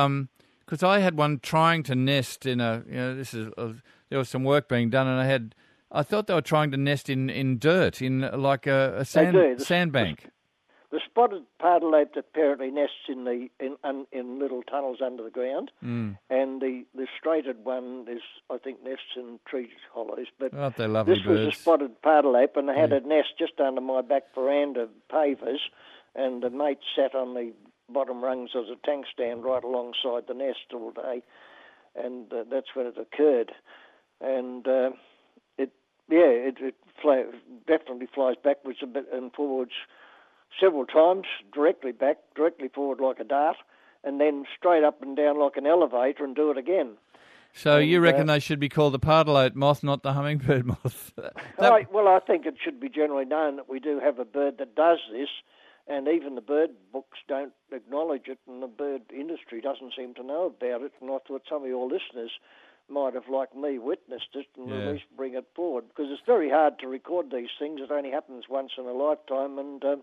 [0.72, 3.72] because I had one trying to nest in a you know this is uh,
[4.08, 5.54] there was some work being done, and I had
[5.90, 9.34] I thought they were trying to nest in, in dirt in like a, a sand
[9.34, 9.56] do.
[9.56, 10.30] The- sandbank.
[10.90, 15.70] The spotted pardalote apparently nests in the in, un, in little tunnels under the ground,
[15.84, 16.18] Mm.
[16.30, 20.26] and the, the striated one is I think nests in tree hollows.
[20.38, 23.58] But Aren't they lovely This was a spotted pardalote, and they had a nest just
[23.60, 25.60] under my back veranda pavers,
[26.14, 27.52] and the mate sat on the
[27.92, 31.22] bottom rungs of the tank stand right alongside the nest all day.
[31.94, 33.52] and uh, that's when it occurred.
[34.20, 34.90] And uh,
[35.58, 35.70] it,
[36.08, 37.24] yeah, it, it fly,
[37.66, 39.72] definitely flies backwards a bit and forwards
[40.60, 43.56] several times, directly back, directly forward like a dart,
[44.04, 46.96] and then straight up and down like an elevator and do it again.
[47.54, 50.66] So And, you reckon uh, they should be called the pardalote moth, not the hummingbird
[50.66, 51.12] moth?
[51.58, 54.24] That- I, well, I think it should be generally known that we do have a
[54.24, 55.28] bird that does this,
[55.86, 60.22] and even the bird books don't acknowledge it, and the bird industry doesn't seem to
[60.22, 60.92] know about it.
[61.00, 62.30] And I thought some of your listeners
[62.88, 64.76] might have, like me, witnessed it and Yeah.
[64.76, 67.80] at least bring it forward because it's very hard to record these things.
[67.80, 70.02] It only happens once in a lifetime, and um,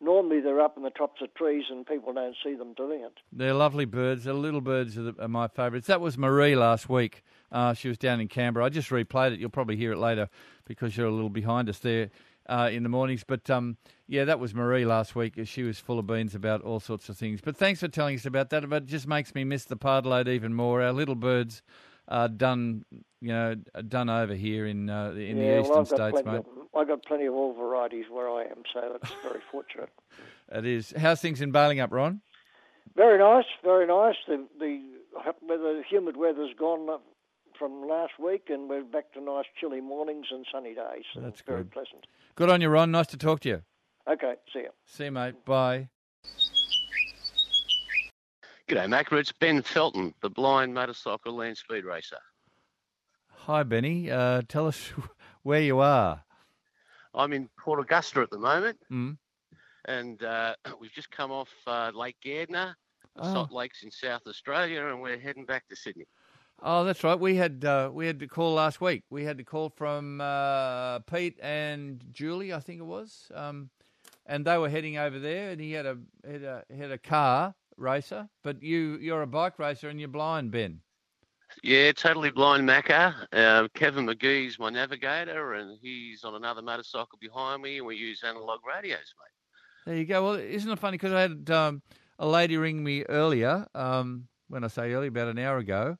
[0.00, 3.12] normally they're up in the tops of trees and people don't see them doing it.
[3.32, 4.24] They're lovely birds.
[4.24, 5.86] The little birds are, the, are my favourites.
[5.86, 7.22] That was Marie last week.
[7.52, 8.66] Uh, she was down in Canberra.
[8.66, 9.38] I just replayed it.
[9.38, 10.28] You'll probably hear it later
[10.66, 12.10] because you're a little behind us there
[12.48, 13.24] uh, in the mornings.
[13.24, 13.76] But um,
[14.06, 15.34] yeah, that was Marie last week.
[15.44, 17.40] She was full of beans about all sorts of things.
[17.40, 18.68] But thanks for telling us about that.
[18.68, 20.82] But it just makes me miss the pardalote even more.
[20.82, 21.62] Our little birds
[22.08, 22.84] are done,
[23.20, 23.54] you know,
[23.88, 26.36] done over here in uh, in yeah, the eastern well, states, mate.
[26.36, 29.90] Of, I've got plenty of all varieties where I am, so that's very fortunate.
[30.52, 30.92] It is.
[30.96, 32.20] How's things in Balingup, Ron?
[32.96, 34.16] Very nice, very nice.
[34.28, 34.80] The the
[35.42, 36.98] weather, humid weather's gone
[37.58, 41.04] from last week, and we're back to nice chilly mornings and sunny days.
[41.14, 41.72] So That's it's very good.
[41.72, 42.06] pleasant.
[42.34, 42.90] Good on you, Ron.
[42.90, 43.62] Nice to talk to you.
[44.10, 44.70] Okay, see you.
[44.86, 45.44] See you, mate.
[45.44, 45.88] Bye.
[48.68, 49.18] G'day, Macca.
[49.18, 52.18] It's Ben Felten, the blind motorcycle land speed racer.
[53.30, 54.10] Hi, Benny.
[54.10, 54.92] Uh, tell us
[55.42, 56.22] where you are.
[57.14, 59.16] I'm in Port Augusta at the moment, Mm.
[59.84, 62.74] and uh, we've just come off uh, Lake Gairdner,
[63.16, 63.32] the Oh.
[63.32, 66.06] Salt Lakes in South Australia, and we're heading back to Sydney.
[66.62, 67.18] Oh, that's right.
[67.18, 69.02] We had uh, we had to call last week.
[69.10, 73.70] We had to call from uh, Pete and Julie, I think it was, um,
[74.24, 75.50] and they were heading over there.
[75.50, 79.58] And he had a had a had a car racer, but you you're a bike
[79.58, 80.80] racer and you're blind, Ben.
[81.62, 83.14] Yeah, totally blind Macca.
[83.32, 88.22] Um, Kevin McGee's my navigator, and he's on another motorcycle behind me, and we use
[88.24, 89.86] analog radios, mate.
[89.86, 90.24] There you go.
[90.24, 90.96] Well, isn't it funny?
[90.96, 91.82] Because I had um,
[92.18, 93.66] a lady ring me earlier.
[93.74, 95.96] Um, when I say earlier, about an hour ago,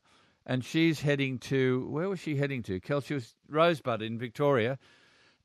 [0.47, 2.81] and she's heading to where was she heading to?
[2.81, 4.79] Kel, she was Rosebud in Victoria,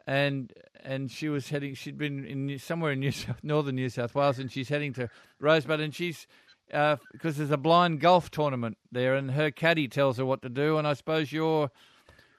[0.06, 0.52] and
[0.84, 1.74] and she was heading.
[1.74, 5.10] She'd been in somewhere in New South, northern New South Wales, and she's heading to
[5.40, 6.28] Rosebud, and she's
[6.68, 10.78] because there's a blind golf tournament there, and her caddy tells her what to do,
[10.78, 11.72] and I suppose your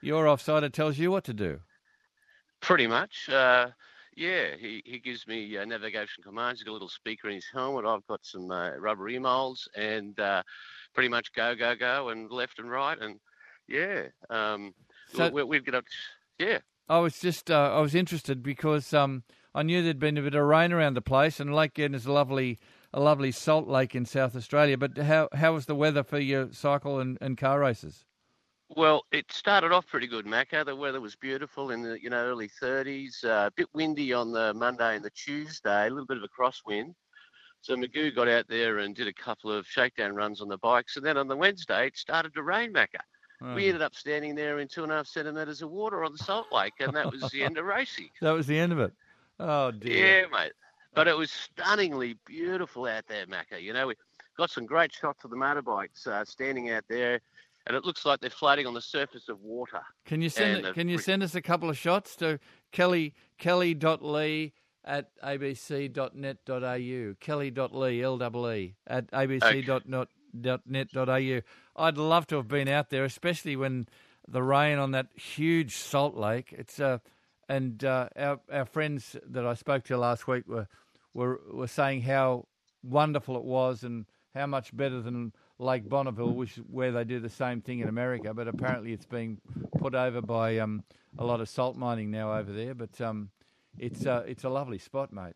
[0.01, 1.61] your offsider tells you what to do.
[2.61, 3.29] Pretty much.
[3.29, 3.69] Uh,
[4.21, 6.61] yeah, he, he gives me uh, navigation commands.
[6.61, 7.87] He's got a little speaker in his helmet.
[7.87, 10.43] I've got some uh, rubber ear molds and uh,
[10.95, 12.99] pretty much go, go, go, and left and right.
[13.01, 13.19] And
[13.67, 14.75] yeah, um,
[15.15, 15.85] So- we, we've got up.
[16.39, 16.59] Yeah.
[16.87, 19.23] I was just uh, I was interested because um,
[19.55, 22.05] I knew there'd been a bit of rain around the place, and Lake Gurn is
[22.05, 22.59] a lovely
[22.93, 24.77] a lovely salt lake in South Australia.
[24.77, 28.05] But how how was the weather for your cycle and, and car races?
[28.77, 30.65] Well, it started off pretty good, Macca.
[30.65, 33.25] The weather was beautiful in the you know early 30s.
[33.25, 36.29] Uh, a bit windy on the Monday and the Tuesday, a little bit of a
[36.29, 36.95] crosswind.
[37.63, 40.97] So Magoo got out there and did a couple of shakedown runs on the bikes,
[40.97, 43.01] and then on the Wednesday it started to rain, Macca.
[43.43, 46.13] Oh, We ended up standing there in two and a half centimetres of water on
[46.13, 48.11] the Salt Lake, and that was the end of racing.
[48.21, 48.93] that was the end of it.
[49.39, 50.23] Oh dear.
[50.23, 50.53] Yeah, mate.
[50.95, 53.61] But it was stunningly beautiful out there, Macca.
[53.61, 53.95] You know, we
[54.37, 57.21] got some great shots of the motorbikes uh, standing out there,
[57.67, 59.81] and it looks like they're floating on the surface of water.
[60.05, 62.39] Can you send it, Can you send us a couple of shots to
[62.73, 64.53] Kelly Kelly.lee
[64.85, 67.15] at abc.net.au.
[67.21, 71.41] Kelly.lee L double E at abc.net.au.
[71.77, 73.87] I'd love to have been out there, especially when
[74.27, 76.55] the rain on that huge salt lake.
[76.57, 76.99] It's uh,
[77.49, 80.69] and uh, our our friends that I spoke to last week were
[81.15, 82.47] were were saying how
[82.83, 87.29] wonderful it was and how much better than Lake Bonneville, which where they do the
[87.29, 88.33] same thing in America.
[88.35, 89.41] But apparently, it's being
[89.79, 90.83] put over by um,
[91.19, 92.75] a lot of salt mining now over there.
[92.75, 93.31] But um,
[93.79, 95.35] it's uh, it's a lovely spot, mate.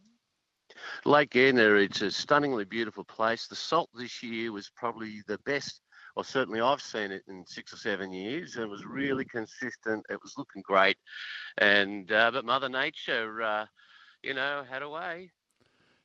[1.05, 3.47] Lake Gairdner, it's a stunningly beautiful place.
[3.47, 5.83] The salt this year was probably the best,
[6.17, 8.57] or certainly I've seen it in six or seven years.
[8.57, 10.05] It was really consistent.
[10.09, 10.97] It was looking great,
[11.59, 13.67] and uh, but Mother Nature, uh,
[14.23, 15.31] you know, had a way.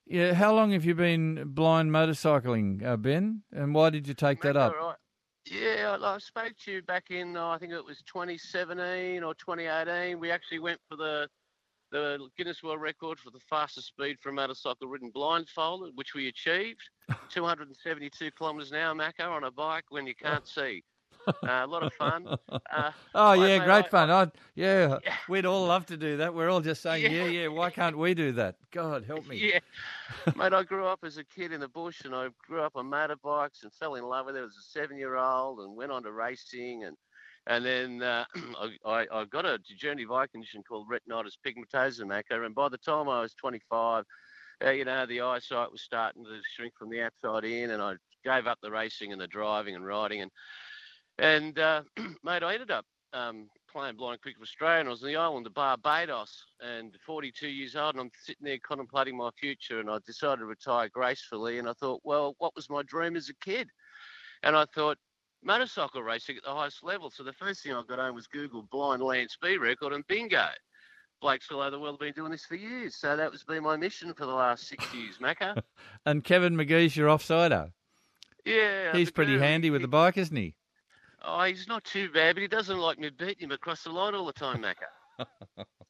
[0.10, 3.44] Yeah, how long have you been blind motorcycling, uh, Ben?
[3.52, 4.74] And why did you take that up?
[4.76, 4.96] Right.
[5.46, 9.36] Yeah, I I spoke to you back in, oh, I think it was 2017 or
[9.36, 10.20] 2018.
[10.20, 11.28] We actually went for the
[11.92, 16.28] the Guinness World Record for the fastest speed for a motorcycle ridden blindfolded, which we
[16.28, 16.82] achieved.
[17.30, 20.84] 272 kilometres an hour, Macca, on a bike when you can't see.
[21.28, 22.28] Uh, a lot of fun.
[22.50, 24.12] Uh, oh yeah, mate, great I- fun.
[24.12, 26.34] I, yeah, we'd all love to do that.
[26.34, 27.48] We're all just saying, yeah, yeah.
[27.48, 28.56] Why can't we do that?
[28.72, 29.38] God help me.
[29.38, 29.60] Yeah,
[30.36, 30.54] mate.
[30.54, 33.64] I grew up as a kid in the bush, and I grew up on motorbikes
[33.64, 36.96] and fell in love with it as a seven-year-old, and went on to racing, and
[37.48, 42.46] and then uh, I, I, I got a degenerative eye condition called retinitis pigmentosa, Macca,
[42.46, 44.04] and by the time I was 25,
[44.66, 47.94] uh, you know, the eyesight was starting to shrink from the outside in, and I
[48.26, 50.32] gave up the racing and the driving and riding, and
[51.20, 51.82] and uh,
[52.24, 55.16] mate, I ended up um, playing blind cricket for Australia, and I was on the
[55.16, 59.90] island of Barbados, and 42 years old, and I'm sitting there contemplating my future, and
[59.90, 63.36] I decided to retire gracefully, and I thought, well, what was my dream as a
[63.36, 63.70] kid?
[64.44, 64.98] And I thought,
[65.44, 67.10] motorcycle racing at the highest level.
[67.10, 70.48] So the first thing I got on was Google blind land speed record, and bingo.
[71.22, 72.96] Blokes all over the world have been doing this for years.
[72.96, 75.62] So that was been my mission for the last six years, Macca.
[76.06, 77.72] And Kevin McGee's your offsider.
[78.46, 78.94] Yeah.
[78.94, 80.56] He's pretty handy with the bike, isn't he?
[81.22, 84.16] Oh, he's not too bad, but he doesn't like me beating him across the line
[84.16, 84.88] all the time, Macca.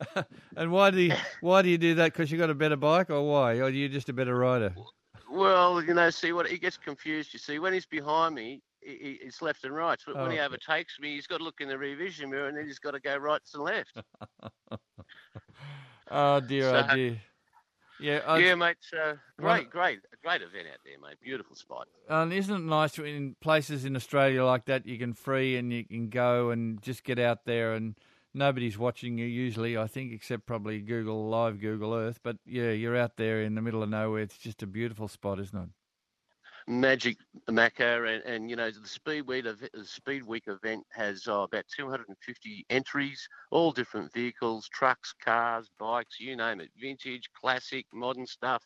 [0.56, 2.12] And why do you why do you do that?
[2.12, 3.52] Because you got a better bike, or why?
[3.54, 4.76] Or you're you just a better rider?
[5.30, 7.32] Well, you know, see what he gets confused.
[7.32, 10.00] You see, when he's behind me, he, he- it's left and right.
[10.06, 10.40] But when he Oh.
[10.40, 12.92] overtakes me, he's got to look in the rear vision mirror, and then he's got
[12.92, 13.96] to go right and left.
[16.10, 17.20] Oh dear, oh dear.
[17.98, 18.76] Yeah, I, yeah, mate.
[18.80, 21.18] So great, great, great event out there, mate.
[21.22, 21.88] Beautiful spot.
[22.08, 25.84] And isn't it nice in places in Australia like that you can free and you
[25.84, 27.94] can go and just get out there and
[28.34, 32.20] nobody's watching you usually, I think, except probably Google Live, Google Earth.
[32.22, 34.22] But yeah, you're out there in the middle of nowhere.
[34.22, 35.68] It's just a beautiful spot, isn't it?
[36.68, 37.16] Magic
[37.48, 41.38] Macca, and, and you know the Speed Week, ev- the Speed Week event has uh,
[41.40, 48.26] about 250 entries, all different vehicles, trucks, cars, bikes, you name it, vintage, classic, modern
[48.26, 48.62] stuff.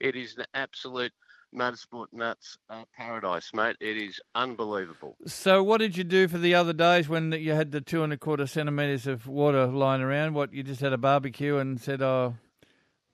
[0.00, 1.12] It is an absolute
[1.54, 3.76] motorsport nuts uh, paradise, mate.
[3.80, 5.16] It is unbelievable.
[5.26, 8.12] So, what did you do for the other days when you had the two and
[8.12, 10.34] a quarter centimetres of water lying around?
[10.34, 12.36] What you just had a barbecue and said, "Oh,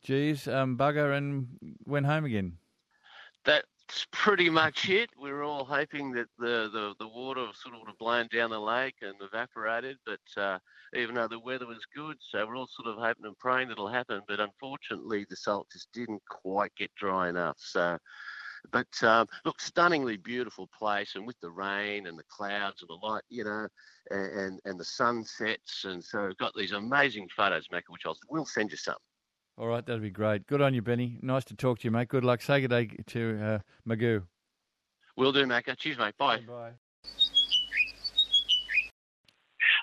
[0.03, 1.49] geez, um, bugger," and
[1.87, 2.59] went home again.
[3.93, 5.11] That's pretty much it.
[5.21, 8.49] We are all hoping that the, the, the water sort of would have blown down
[8.49, 10.59] the lake and evaporated, but uh,
[10.97, 13.89] even though the weather was good, so we're all sort of hoping and praying that'll
[13.89, 14.23] happen.
[14.27, 17.59] But unfortunately, the salt just didn't quite get dry enough.
[17.59, 17.99] So,
[18.71, 23.07] but um, look, stunningly beautiful place, and with the rain and the clouds and the
[23.07, 23.69] light, you know,
[24.11, 28.47] and and, the sunsets, and so we've got these amazing photos, Macca, which I will
[28.47, 28.97] send you some.
[29.63, 30.45] All right, that'd be great.
[30.49, 31.21] Good on you, Benny.
[31.23, 32.09] Nice to talk to you, mate.
[32.09, 32.43] Good luck.
[32.43, 34.25] Say good day to uh, Magoo.
[35.17, 35.79] Will do, Macca.
[35.79, 36.19] Cheers, mate.
[36.19, 36.41] Bye.
[36.41, 36.73] Bye.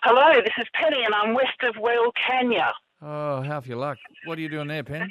[0.04, 2.74] Hello, this is Penny, and I'm west of Wilcannia.
[3.02, 3.98] Oh, half your luck.
[4.26, 5.10] What are you doing there, Penny?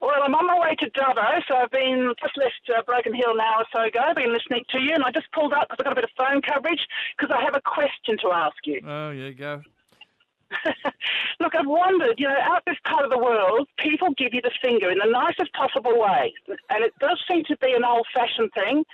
[0.00, 3.32] Well, I'm on my way to Dubbo, so I've been just left uh, Broken Hill
[3.32, 3.98] an hour or so ago.
[4.06, 6.04] I've been listening to you, and I just pulled up because I've got a bit
[6.04, 6.86] of phone coverage
[7.18, 8.80] because I have a question to ask you.
[8.86, 9.62] Oh, yeah, go.
[11.40, 14.52] Look, I've wondered, you know, out this part of the world, people give you the
[14.62, 16.32] finger in the nicest possible way.
[16.70, 18.84] And it does seem to be an old fashioned thing.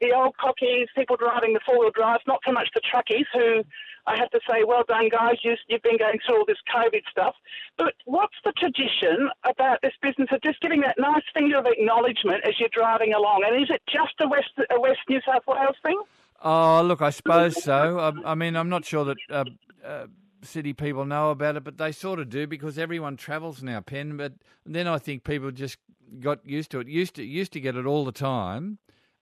[0.00, 3.64] The old cockies, people driving the four wheel drives, not so much the truckies, who
[4.06, 7.02] I have to say, well done, guys, you, you've been going through all this COVID
[7.10, 7.34] stuff.
[7.76, 12.44] But what's the tradition about this business of just giving that nice finger of acknowledgement
[12.46, 13.44] as you're driving along?
[13.46, 16.00] And is it just a West, a West New South Wales thing?
[16.42, 17.98] Oh, look, I suppose so.
[17.98, 19.44] I, I mean, I'm not sure that uh,
[19.84, 20.06] uh,
[20.42, 24.16] city people know about it, but they sort of do because everyone travels now, Pen.
[24.16, 25.78] But then I think people just
[26.20, 26.88] got used to it.
[26.88, 28.78] Used to used to get it all the time.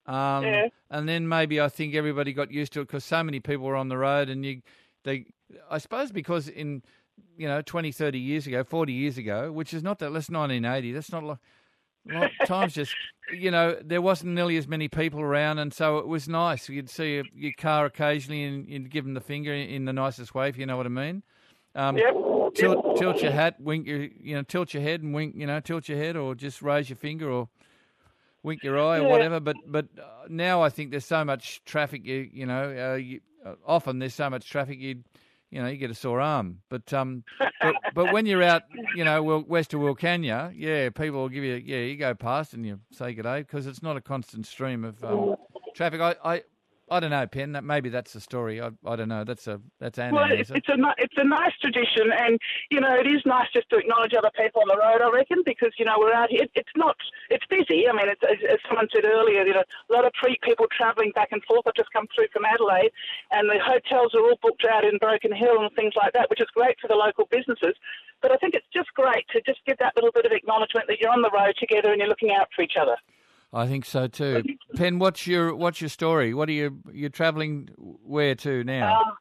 [0.07, 0.69] Um, Yeah.
[0.91, 3.77] And then maybe I think everybody got used to it because so many people were
[3.77, 4.63] on the road, and you,
[5.03, 5.27] they,
[5.71, 6.83] I suppose because in,
[7.37, 10.93] you know, 20, 30 years ago, 40 years ago, which is not that, that's 1980,
[10.93, 11.39] that's not like,
[12.09, 12.97] like times just,
[13.29, 16.69] you know, there wasn't nearly as many people around, and so it was nice.
[16.69, 20.35] You'd see a, your car occasionally, and you'd give them the finger in the nicest
[20.35, 21.23] way, if you know what I mean.
[21.75, 22.17] Um, Yep.
[22.55, 25.61] tilt, tilt your hat, wink your, you know, tilt your head and wink, you know,
[25.61, 27.49] tilt your head, or just raise your finger, or
[28.43, 29.11] wink your eye, or Yeah.
[29.11, 29.41] whatever.
[29.41, 32.05] But but uh, now I think there's so much traffic.
[32.07, 34.79] You you know, uh, you, uh, often there's so much traffic.
[34.79, 35.03] You
[35.51, 36.59] you know, you get a sore arm.
[36.69, 37.25] But um,
[37.61, 38.63] but, but when you're out,
[38.95, 42.55] you know, well, west of Wilcannia, yeah, people will give you, yeah, you go past
[42.55, 45.37] and you say good day because it's not a constant stream of um,
[45.75, 46.01] traffic.
[46.01, 46.43] I, I
[46.89, 47.53] I don't know, Pen.
[47.53, 48.63] That maybe that's the story.
[48.63, 49.25] I I don't know.
[49.25, 50.15] That's a that's Anna.
[50.15, 50.59] Well, it's, it?
[50.59, 52.39] it's a it's a nice tradition, and
[52.71, 55.03] you know it is nice just to acknowledge other people on the road.
[55.03, 56.45] I reckon because you know we're out here.
[56.45, 56.95] It, it's not
[57.31, 57.89] it's busy.
[57.89, 60.67] I mean, it's, as, as someone said earlier, you know, a lot of pre people
[60.71, 61.67] travelling back and forth.
[61.67, 62.95] I've just come through from Adelaide,
[63.33, 66.41] and the hotels are all booked out in Broken Hill and things like that, which
[66.41, 67.75] is great for the local businesses.
[68.23, 71.03] But I think it's just great to just give that little bit of acknowledgement that
[71.03, 72.95] you're on the road together and you're looking out for each other.
[73.57, 74.45] I think so too.
[74.75, 76.35] Pen, what's your what's your story?
[76.35, 79.01] What are you you're travelling where to now?
[79.01, 79.13] Uh,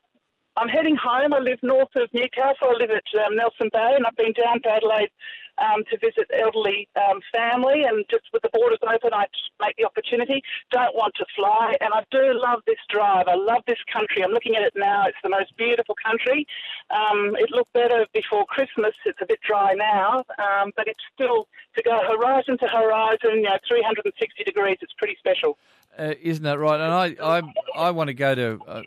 [0.58, 1.34] I'm heading home.
[1.34, 2.70] I live north of Newcastle.
[2.72, 5.12] I live at um, Nelson Bay, and I've been down to Adelaide
[5.58, 7.84] um, to visit elderly um, family.
[7.84, 9.26] And just with the borders open, I
[9.60, 10.42] make the opportunity.
[10.72, 13.28] Don't want to fly, and I do love this drive.
[13.28, 14.24] I love this country.
[14.24, 15.06] I'm looking at it now.
[15.08, 16.48] It's the most beautiful country.
[16.90, 18.94] Um, it looked better before Christmas.
[19.06, 23.44] It's a bit dry now, um, but it's still to go horizon to horizon.
[23.44, 24.78] You know, 360 degrees.
[24.82, 25.58] It's pretty special.
[25.98, 26.80] Uh, isn't that right?
[26.80, 27.42] And I I
[27.88, 28.60] I want to go to.
[28.68, 28.82] Uh,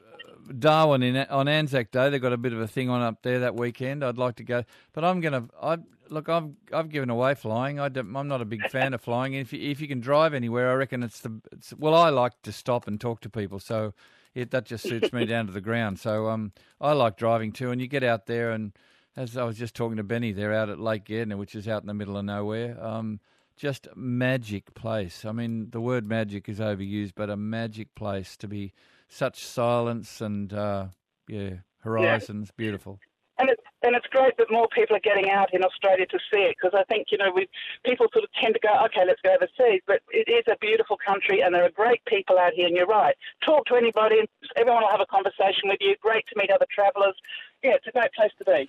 [0.59, 2.11] Darwin in, on Anzac Day.
[2.11, 4.05] They've got a bit of a thing on up there that weekend.
[4.05, 5.49] I'd like to go, but I'm gonna.
[5.61, 5.79] I
[6.09, 6.29] look.
[6.29, 7.79] I've I've given away flying.
[7.81, 9.35] I am not a big fan of flying.
[9.35, 11.41] If you, if you can drive anywhere, I reckon it's the.
[11.53, 13.95] It's, well, I like to stop and talk to people, so
[14.35, 15.99] it, that just suits me down to the ground.
[15.99, 18.73] So um, I like driving too, and you get out there and.
[19.17, 21.83] As I was just talking to Benny, they're out at Lake Gairdner, which is out
[21.83, 22.81] in the middle of nowhere.
[22.81, 23.19] Um,
[23.57, 25.25] just magic place.
[25.25, 28.73] I mean, the word magic is overused, but a magic place to be
[29.09, 30.87] such silence and uh,
[31.29, 31.51] yeah,
[31.83, 32.55] horizons, yeah.
[32.57, 33.01] beautiful.
[33.41, 36.41] And it's and it's great that more people are getting out in Australia to see
[36.41, 37.49] it because I think you know we
[37.85, 40.99] people sort of tend to go okay let's go overseas, but it is a beautiful
[40.99, 42.67] country and there are great people out here.
[42.67, 43.15] And you're right,
[43.47, 45.95] talk to anybody, and everyone will have a conversation with you.
[46.03, 47.15] Great to meet other travellers.
[47.63, 48.69] Yeah, it's a great place to be.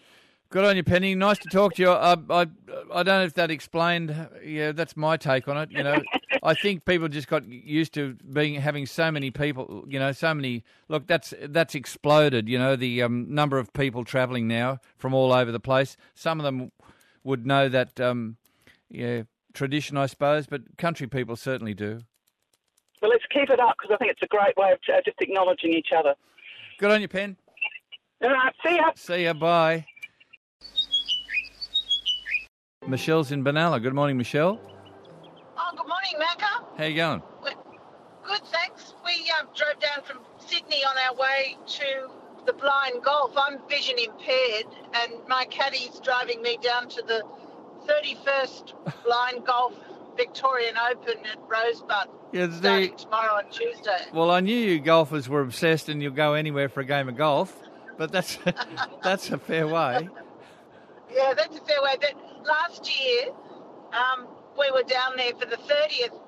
[0.51, 1.13] Good on you, Penny.
[1.13, 1.91] Nice to talk to you.
[1.91, 2.47] I, I,
[2.91, 4.15] I don't know if that explained.
[4.43, 5.71] Yeah, that's my take on it.
[5.71, 6.01] You know,
[6.43, 9.85] I think people just got used to being having so many people.
[9.87, 10.63] You know, so many.
[10.87, 12.49] Look, that's that's exploded.
[12.49, 15.97] You know, the um, number of people travelling now from all over the place.
[16.15, 16.71] Some of them
[17.23, 17.99] would know that.
[17.99, 18.37] Um,
[18.89, 19.23] yeah,
[19.53, 22.01] tradition, I suppose, but country people certainly do.
[23.01, 25.73] Well, let's keep it up because I think it's a great way of just acknowledging
[25.73, 26.15] each other.
[26.79, 27.37] Good on you, Pen.
[28.21, 28.91] All right, see ya.
[28.95, 29.33] See ya.
[29.33, 29.85] Bye.
[32.89, 33.81] Michelle's in Benalla.
[33.81, 34.59] Good morning, Michelle.
[35.57, 36.65] Oh, good morning, Macca.
[36.77, 37.21] How you going?
[37.43, 38.95] Good, thanks.
[39.05, 42.09] We uh, drove down from Sydney on our way to
[42.45, 43.33] the blind golf.
[43.37, 47.23] I'm vision impaired, and my caddy's driving me down to the
[47.87, 49.73] 31st blind golf
[50.15, 52.07] Victorian Open at Rosebud.
[52.31, 54.05] Yeah, the, starting tomorrow on Tuesday.
[54.13, 57.17] Well, I knew you golfers were obsessed, and you'll go anywhere for a game of
[57.17, 57.55] golf.
[57.97, 58.39] But that's
[59.03, 60.09] that's a fair way.
[61.11, 61.95] Yeah, that's a fair way.
[61.99, 63.29] But last year,
[63.93, 66.19] um, we were down there for the 30th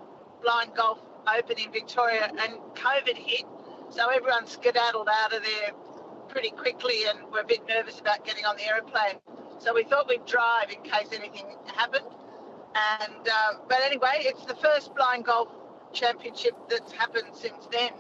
[0.41, 0.99] Blind Golf
[1.37, 3.45] Open in Victoria, and COVID hit,
[3.89, 5.71] so everyone skedaddled out of there
[6.29, 9.19] pretty quickly, and we're a bit nervous about getting on the aeroplane.
[9.59, 12.05] So we thought we'd drive in case anything happened.
[12.73, 15.49] And uh, but anyway, it's the first blind golf
[15.93, 17.91] championship that's happened since then.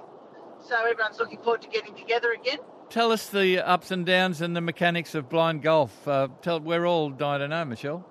[0.67, 2.59] So everyone's looking forward to getting together again.
[2.91, 6.05] Tell us the ups and downs and the mechanics of blind golf.
[6.05, 8.05] Uh, tell we're all dying to know, Michelle.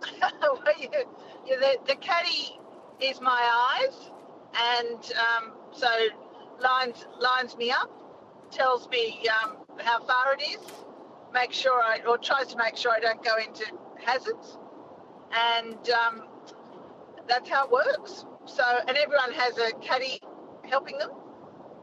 [0.22, 0.88] well, you,
[1.44, 2.56] you, the, the caddy
[3.00, 4.10] is my eyes,
[4.54, 5.88] and um, so
[6.60, 7.90] lines lines me up,
[8.52, 10.64] tells me um, how far it is,
[11.34, 13.64] make sure I or tries to make sure I don't go into
[14.00, 14.56] hazards,
[15.32, 16.28] and um,
[17.28, 18.24] that's how it works.
[18.44, 20.20] So, and everyone has a caddy
[20.62, 21.10] helping them,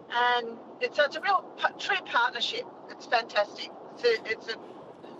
[0.09, 1.45] and it's, it's a real
[1.79, 2.65] true partnership.
[2.89, 3.71] It's fantastic.
[3.93, 4.55] It's a, it's a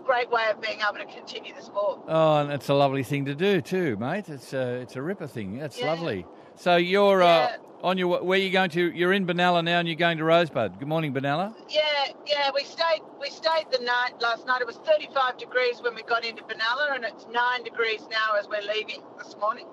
[0.03, 2.01] great way of being able to continue the sport.
[2.07, 4.29] Oh, and it's a lovely thing to do too, mate.
[4.29, 5.57] It's a it's a ripper thing.
[5.57, 5.87] That's yeah.
[5.87, 6.25] lovely.
[6.55, 7.55] So you're uh, yeah.
[7.81, 8.91] uh, on your where are you going to?
[8.91, 10.79] You're in Benalla now, and you're going to Rosebud.
[10.79, 11.55] Good morning, Benalla.
[11.69, 11.81] Yeah,
[12.27, 12.51] yeah.
[12.53, 14.61] We stayed we stayed the night last night.
[14.61, 18.47] It was 35 degrees when we got into Benalla, and it's nine degrees now as
[18.47, 19.67] we're leaving this morning.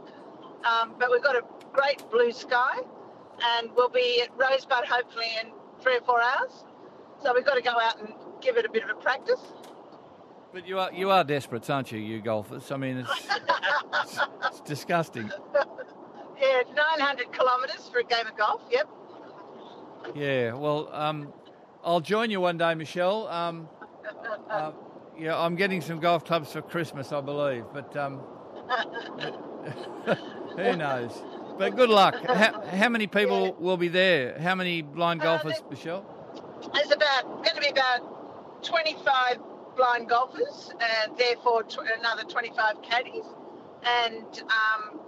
[0.65, 2.79] Um, but we've got a great blue sky,
[3.43, 5.51] and we'll be at Rosebud hopefully in
[5.83, 6.65] three or four hours.
[7.23, 9.41] So we've got to go out and give it a bit of a practice.
[10.53, 12.73] But you are you are desperate, aren't you, you golfers?
[12.73, 13.29] I mean, it's,
[13.95, 15.31] it's, it's disgusting.
[16.41, 18.63] Yeah, 900 kilometres for a game of golf.
[18.71, 18.89] Yep.
[20.15, 20.55] Yeah.
[20.55, 21.35] Well, um,
[21.85, 23.29] I'll join you one day, Michelle.
[23.29, 23.69] Um,
[24.51, 24.73] uh,
[25.19, 28.21] yeah, I'm getting some golf clubs for Christmas, I believe, but um,
[30.57, 31.13] who knows?
[31.61, 32.15] But good luck.
[32.27, 33.53] How, how many people yeah.
[33.59, 34.39] will be there?
[34.41, 36.07] How many blind uh, golfers, uh, Michelle?
[36.73, 39.39] There's about going to be about 25
[39.77, 43.27] blind golfers, and therefore tw- another 25 caddies.
[43.83, 45.01] And um,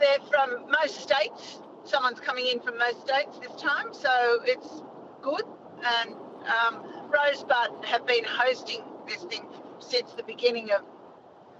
[0.00, 1.60] they're from most states.
[1.84, 4.82] Someone's coming in from most states this time, so it's
[5.22, 5.44] good.
[5.84, 6.16] And
[6.50, 6.82] um,
[7.14, 9.46] Rosebud have been hosting this thing
[9.78, 10.80] since the beginning of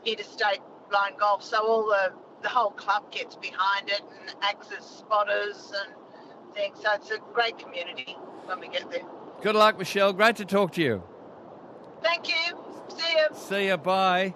[0.04, 1.44] interstate blind golf.
[1.44, 2.12] So all the
[2.42, 6.78] the whole club gets behind it and acts as spotters and things.
[6.82, 8.16] So it's a great community
[8.46, 9.02] when we get there.
[9.42, 10.12] Good luck, Michelle.
[10.12, 11.02] Great to talk to you.
[12.02, 12.34] Thank you.
[12.96, 13.26] See you.
[13.34, 13.76] See you.
[13.76, 14.34] Bye.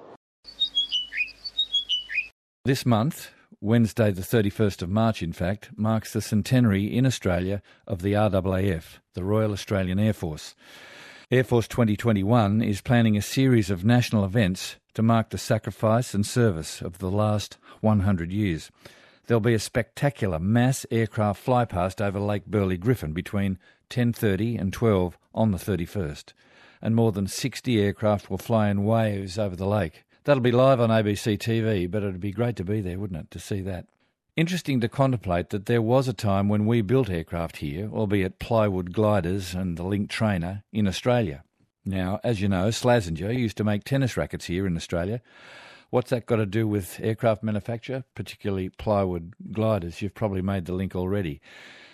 [2.65, 3.31] This month,
[3.61, 9.01] Wednesday, the 31st of March, in fact, marks the centenary in Australia of the RAAF,
[9.15, 10.55] the Royal Australian Air Force.
[11.31, 16.25] Air Force 2021 is planning a series of national events to mark the sacrifice and
[16.25, 18.71] service of the last 100 years.
[19.27, 23.59] There'll be a spectacular mass aircraft flypast over Lake Burley Griffin between
[23.91, 26.33] 10:30 and 12 on the 31st,
[26.83, 30.05] and more than 60 aircraft will fly in waves over the lake.
[30.25, 33.31] That'll be live on ABC TV, but it'd be great to be there, wouldn't it,
[33.31, 33.87] to see that?
[34.37, 38.93] Interesting to contemplate that there was a time when we built aircraft here, albeit plywood
[38.93, 41.45] gliders and the Link trainer, in Australia.
[41.87, 45.21] Now, as you know, Slazenger used to make tennis rackets here in Australia.
[45.91, 50.03] What's that got to do with aircraft manufacture, particularly plywood gliders?
[50.03, 51.41] You've probably made the link already.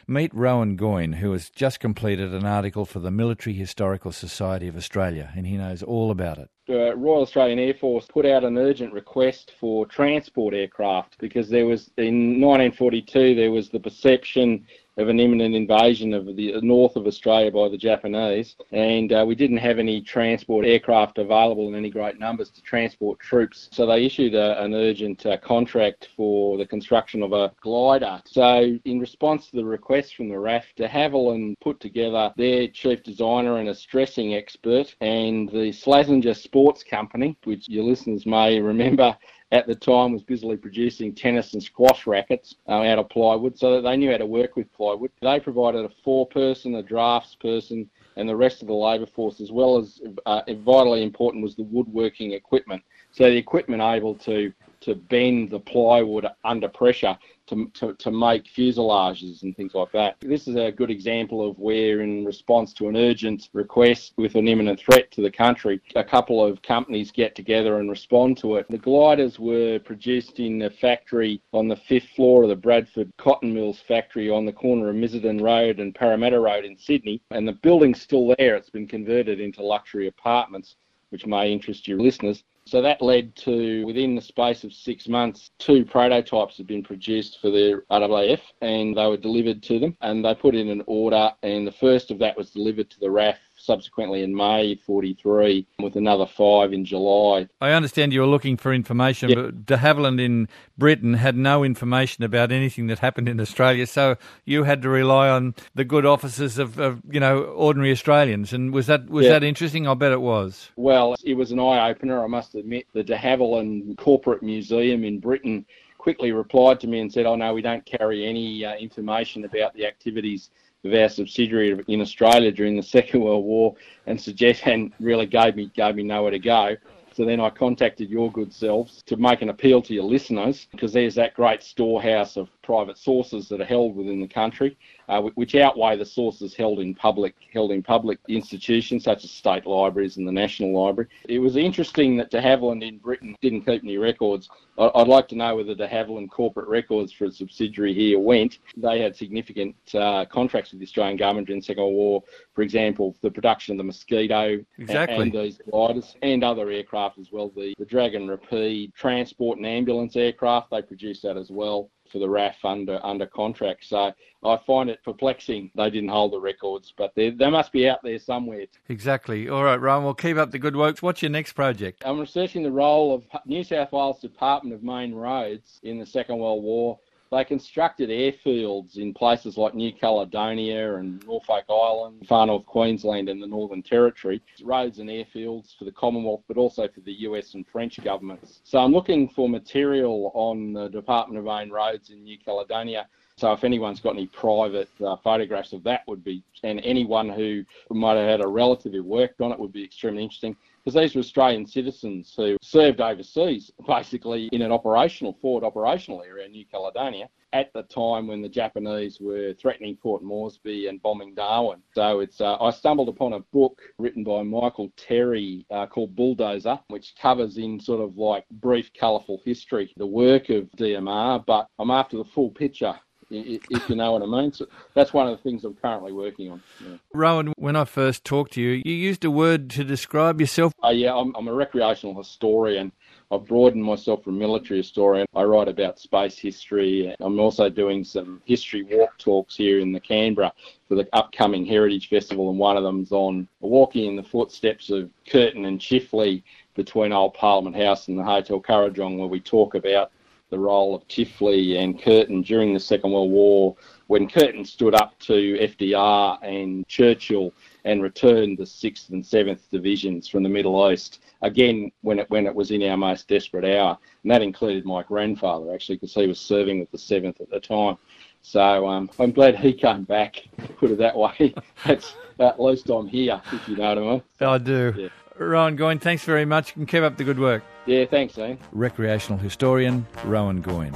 [0.07, 4.76] Meet Rowan Goyne, who has just completed an article for the Military Historical Society of
[4.76, 6.51] Australia, and he knows all about it.
[6.66, 11.66] The Royal Australian Air Force put out an urgent request for transport aircraft because there
[11.66, 14.66] was, in 1942, there was the perception
[14.97, 19.34] of an imminent invasion of the north of Australia by the Japanese, and uh, we
[19.34, 23.68] didn't have any transport aircraft available in any great numbers to transport troops.
[23.72, 28.20] So they issued a, an urgent uh, contract for the construction of a glider.
[28.26, 33.03] So in response to the request from the RAF, de Havilland put together their chief
[33.03, 39.16] designer and a stressing expert, and the Slazenger Sports Company, which your listeners may remember
[39.53, 43.75] at the time was busily producing tennis and squash rackets uh, out of plywood, so
[43.75, 45.11] that they knew how to work with plywood.
[45.21, 49.51] They provided a four-person, a drafts person, and the rest of the labour force, as
[49.51, 52.83] well as uh, vitally important was the woodworking equipment.
[53.13, 57.16] So the equipment able to to bend the plywood under pressure
[57.47, 60.16] to, to, to make fuselages and things like that.
[60.20, 64.47] This is a good example of where, in response to an urgent request with an
[64.47, 68.66] imminent threat to the country, a couple of companies get together and respond to it.
[68.70, 73.53] The gliders were produced in a factory on the fifth floor of the Bradford Cotton
[73.53, 77.53] Mills factory on the corner of Missenden Road and Parramatta Road in Sydney, and the
[77.53, 78.55] building's still there.
[78.55, 80.76] It's been converted into luxury apartments
[81.11, 82.45] which may interest your listeners.
[82.71, 87.41] So that led to, within the space of six months, two prototypes had been produced
[87.41, 89.97] for the RAAF and they were delivered to them.
[90.03, 93.11] And they put in an order, and the first of that was delivered to the
[93.11, 97.49] RAF subsequently in May 43, with another five in July.
[97.61, 100.49] I understand you were looking for information, but de Havilland in
[100.79, 105.29] Britain had no information about anything that happened in Australia, so you had to rely
[105.29, 108.53] on the good offices of, of you know, ordinary Australians.
[108.53, 109.87] And was that was that interesting?
[109.87, 110.71] I bet it was.
[110.77, 112.87] Well, it was an eye opener, I must admit.
[112.93, 115.67] The de Havilland Corporate Museum in Britain
[115.99, 119.75] quickly replied to me and said, "Oh no, we don't carry any uh, information about
[119.75, 120.51] the activities
[120.85, 123.74] of our subsidiary in Australia during the Second World War
[124.07, 126.76] and suggest and really gave me gave me nowhere to go.
[127.12, 130.93] So then I contacted your good selves to make an appeal to your listeners because
[130.93, 134.78] there's that great storehouse of private sources that are held within the country,
[135.09, 139.66] uh, which outweigh the sources held in public held in public institutions such as state
[139.66, 141.11] libraries and the National Library.
[141.28, 144.49] It was interesting that de Havilland in Britain didn't keep any records.
[144.81, 148.59] I'd like to know whether de Havilland corporate records for a subsidiary here went.
[148.76, 152.22] They had significant uh, contracts with the Australian government during the Second World War,
[152.55, 155.16] for example, the production of the Mosquito exactly.
[155.16, 157.51] and, and these gliders and other aircraft as well.
[157.55, 162.29] The, the Dragon Rapide transport and ambulance aircraft, they produced that as well for the
[162.29, 163.85] RAF under under contract.
[163.87, 167.89] So I find it perplexing they didn't hold the records, but they they must be
[167.89, 168.67] out there somewhere.
[168.89, 169.49] Exactly.
[169.49, 170.05] All right, Ryan.
[170.05, 170.99] We'll keep up the good work.
[171.01, 172.03] What's your next project?
[172.05, 176.39] I'm researching the role of New South Wales Department of Main Roads in the Second
[176.39, 176.99] World War
[177.31, 183.41] they constructed airfields in places like New Caledonia and Norfolk Island, far north Queensland and
[183.41, 187.66] the Northern Territory, roads and airfields for the Commonwealth, but also for the US and
[187.68, 188.61] French governments.
[188.64, 193.07] So I'm looking for material on the Department of Main Roads in New Caledonia.
[193.37, 197.64] So if anyone's got any private uh, photographs of that, would be and anyone who
[197.91, 201.14] might have had a relative who worked on it would be extremely interesting because these
[201.14, 206.66] were Australian citizens who served overseas, basically in an operational forward operational area in New
[206.66, 211.83] Caledonia at the time when the Japanese were threatening Port Moresby and bombing Darwin.
[211.95, 216.78] So it's uh, I stumbled upon a book written by Michael Terry uh, called Bulldozer,
[216.89, 221.91] which covers in sort of like brief, colourful history the work of DMR, but I'm
[221.91, 222.95] after the full picture
[223.31, 224.53] if you know what I mean.
[224.53, 226.62] So that's one of the things I'm currently working on.
[226.85, 226.97] Yeah.
[227.14, 230.72] Rowan, when I first talked to you, you used a word to describe yourself.
[230.83, 232.93] Uh, yeah, I'm, I'm a recreational historian.
[233.33, 235.26] I've broadened myself from military historian.
[235.37, 237.14] I write about space history.
[237.20, 240.53] I'm also doing some history walk talks here in the Canberra
[240.89, 245.11] for the upcoming Heritage Festival, and one of them's on walking in the footsteps of
[245.28, 246.43] Curtin and Chifley
[246.74, 250.11] between Old Parliament House and the Hotel Kurrajong, where we talk about
[250.51, 253.77] the role of Chifley and Curtin during the Second World War
[254.09, 257.53] when Curtin stood up to FDR and Churchill
[257.85, 262.47] and returned the 6th and 7th Divisions from the Middle East, again, when it, when
[262.47, 263.97] it was in our most desperate hour.
[264.23, 267.61] And that included my grandfather, actually, because he was serving with the 7th at the
[267.61, 267.97] time.
[268.43, 270.43] So um, I'm glad he came back,
[270.79, 271.55] put it that way.
[271.87, 274.23] That's at least I'm here, if you know what I mean.
[274.41, 274.95] I do.
[274.97, 275.09] Yeah.
[275.39, 277.63] Rowan Goyne, thanks very much and keep up the good work.
[277.91, 278.57] Yeah, thanks, Ian.
[278.70, 280.95] Recreational historian Rowan Goyne.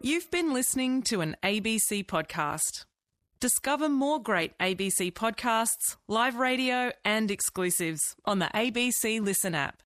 [0.00, 2.86] You've been listening to an ABC podcast.
[3.40, 9.82] Discover more great ABC podcasts, live radio, and exclusives on the ABC Listen app.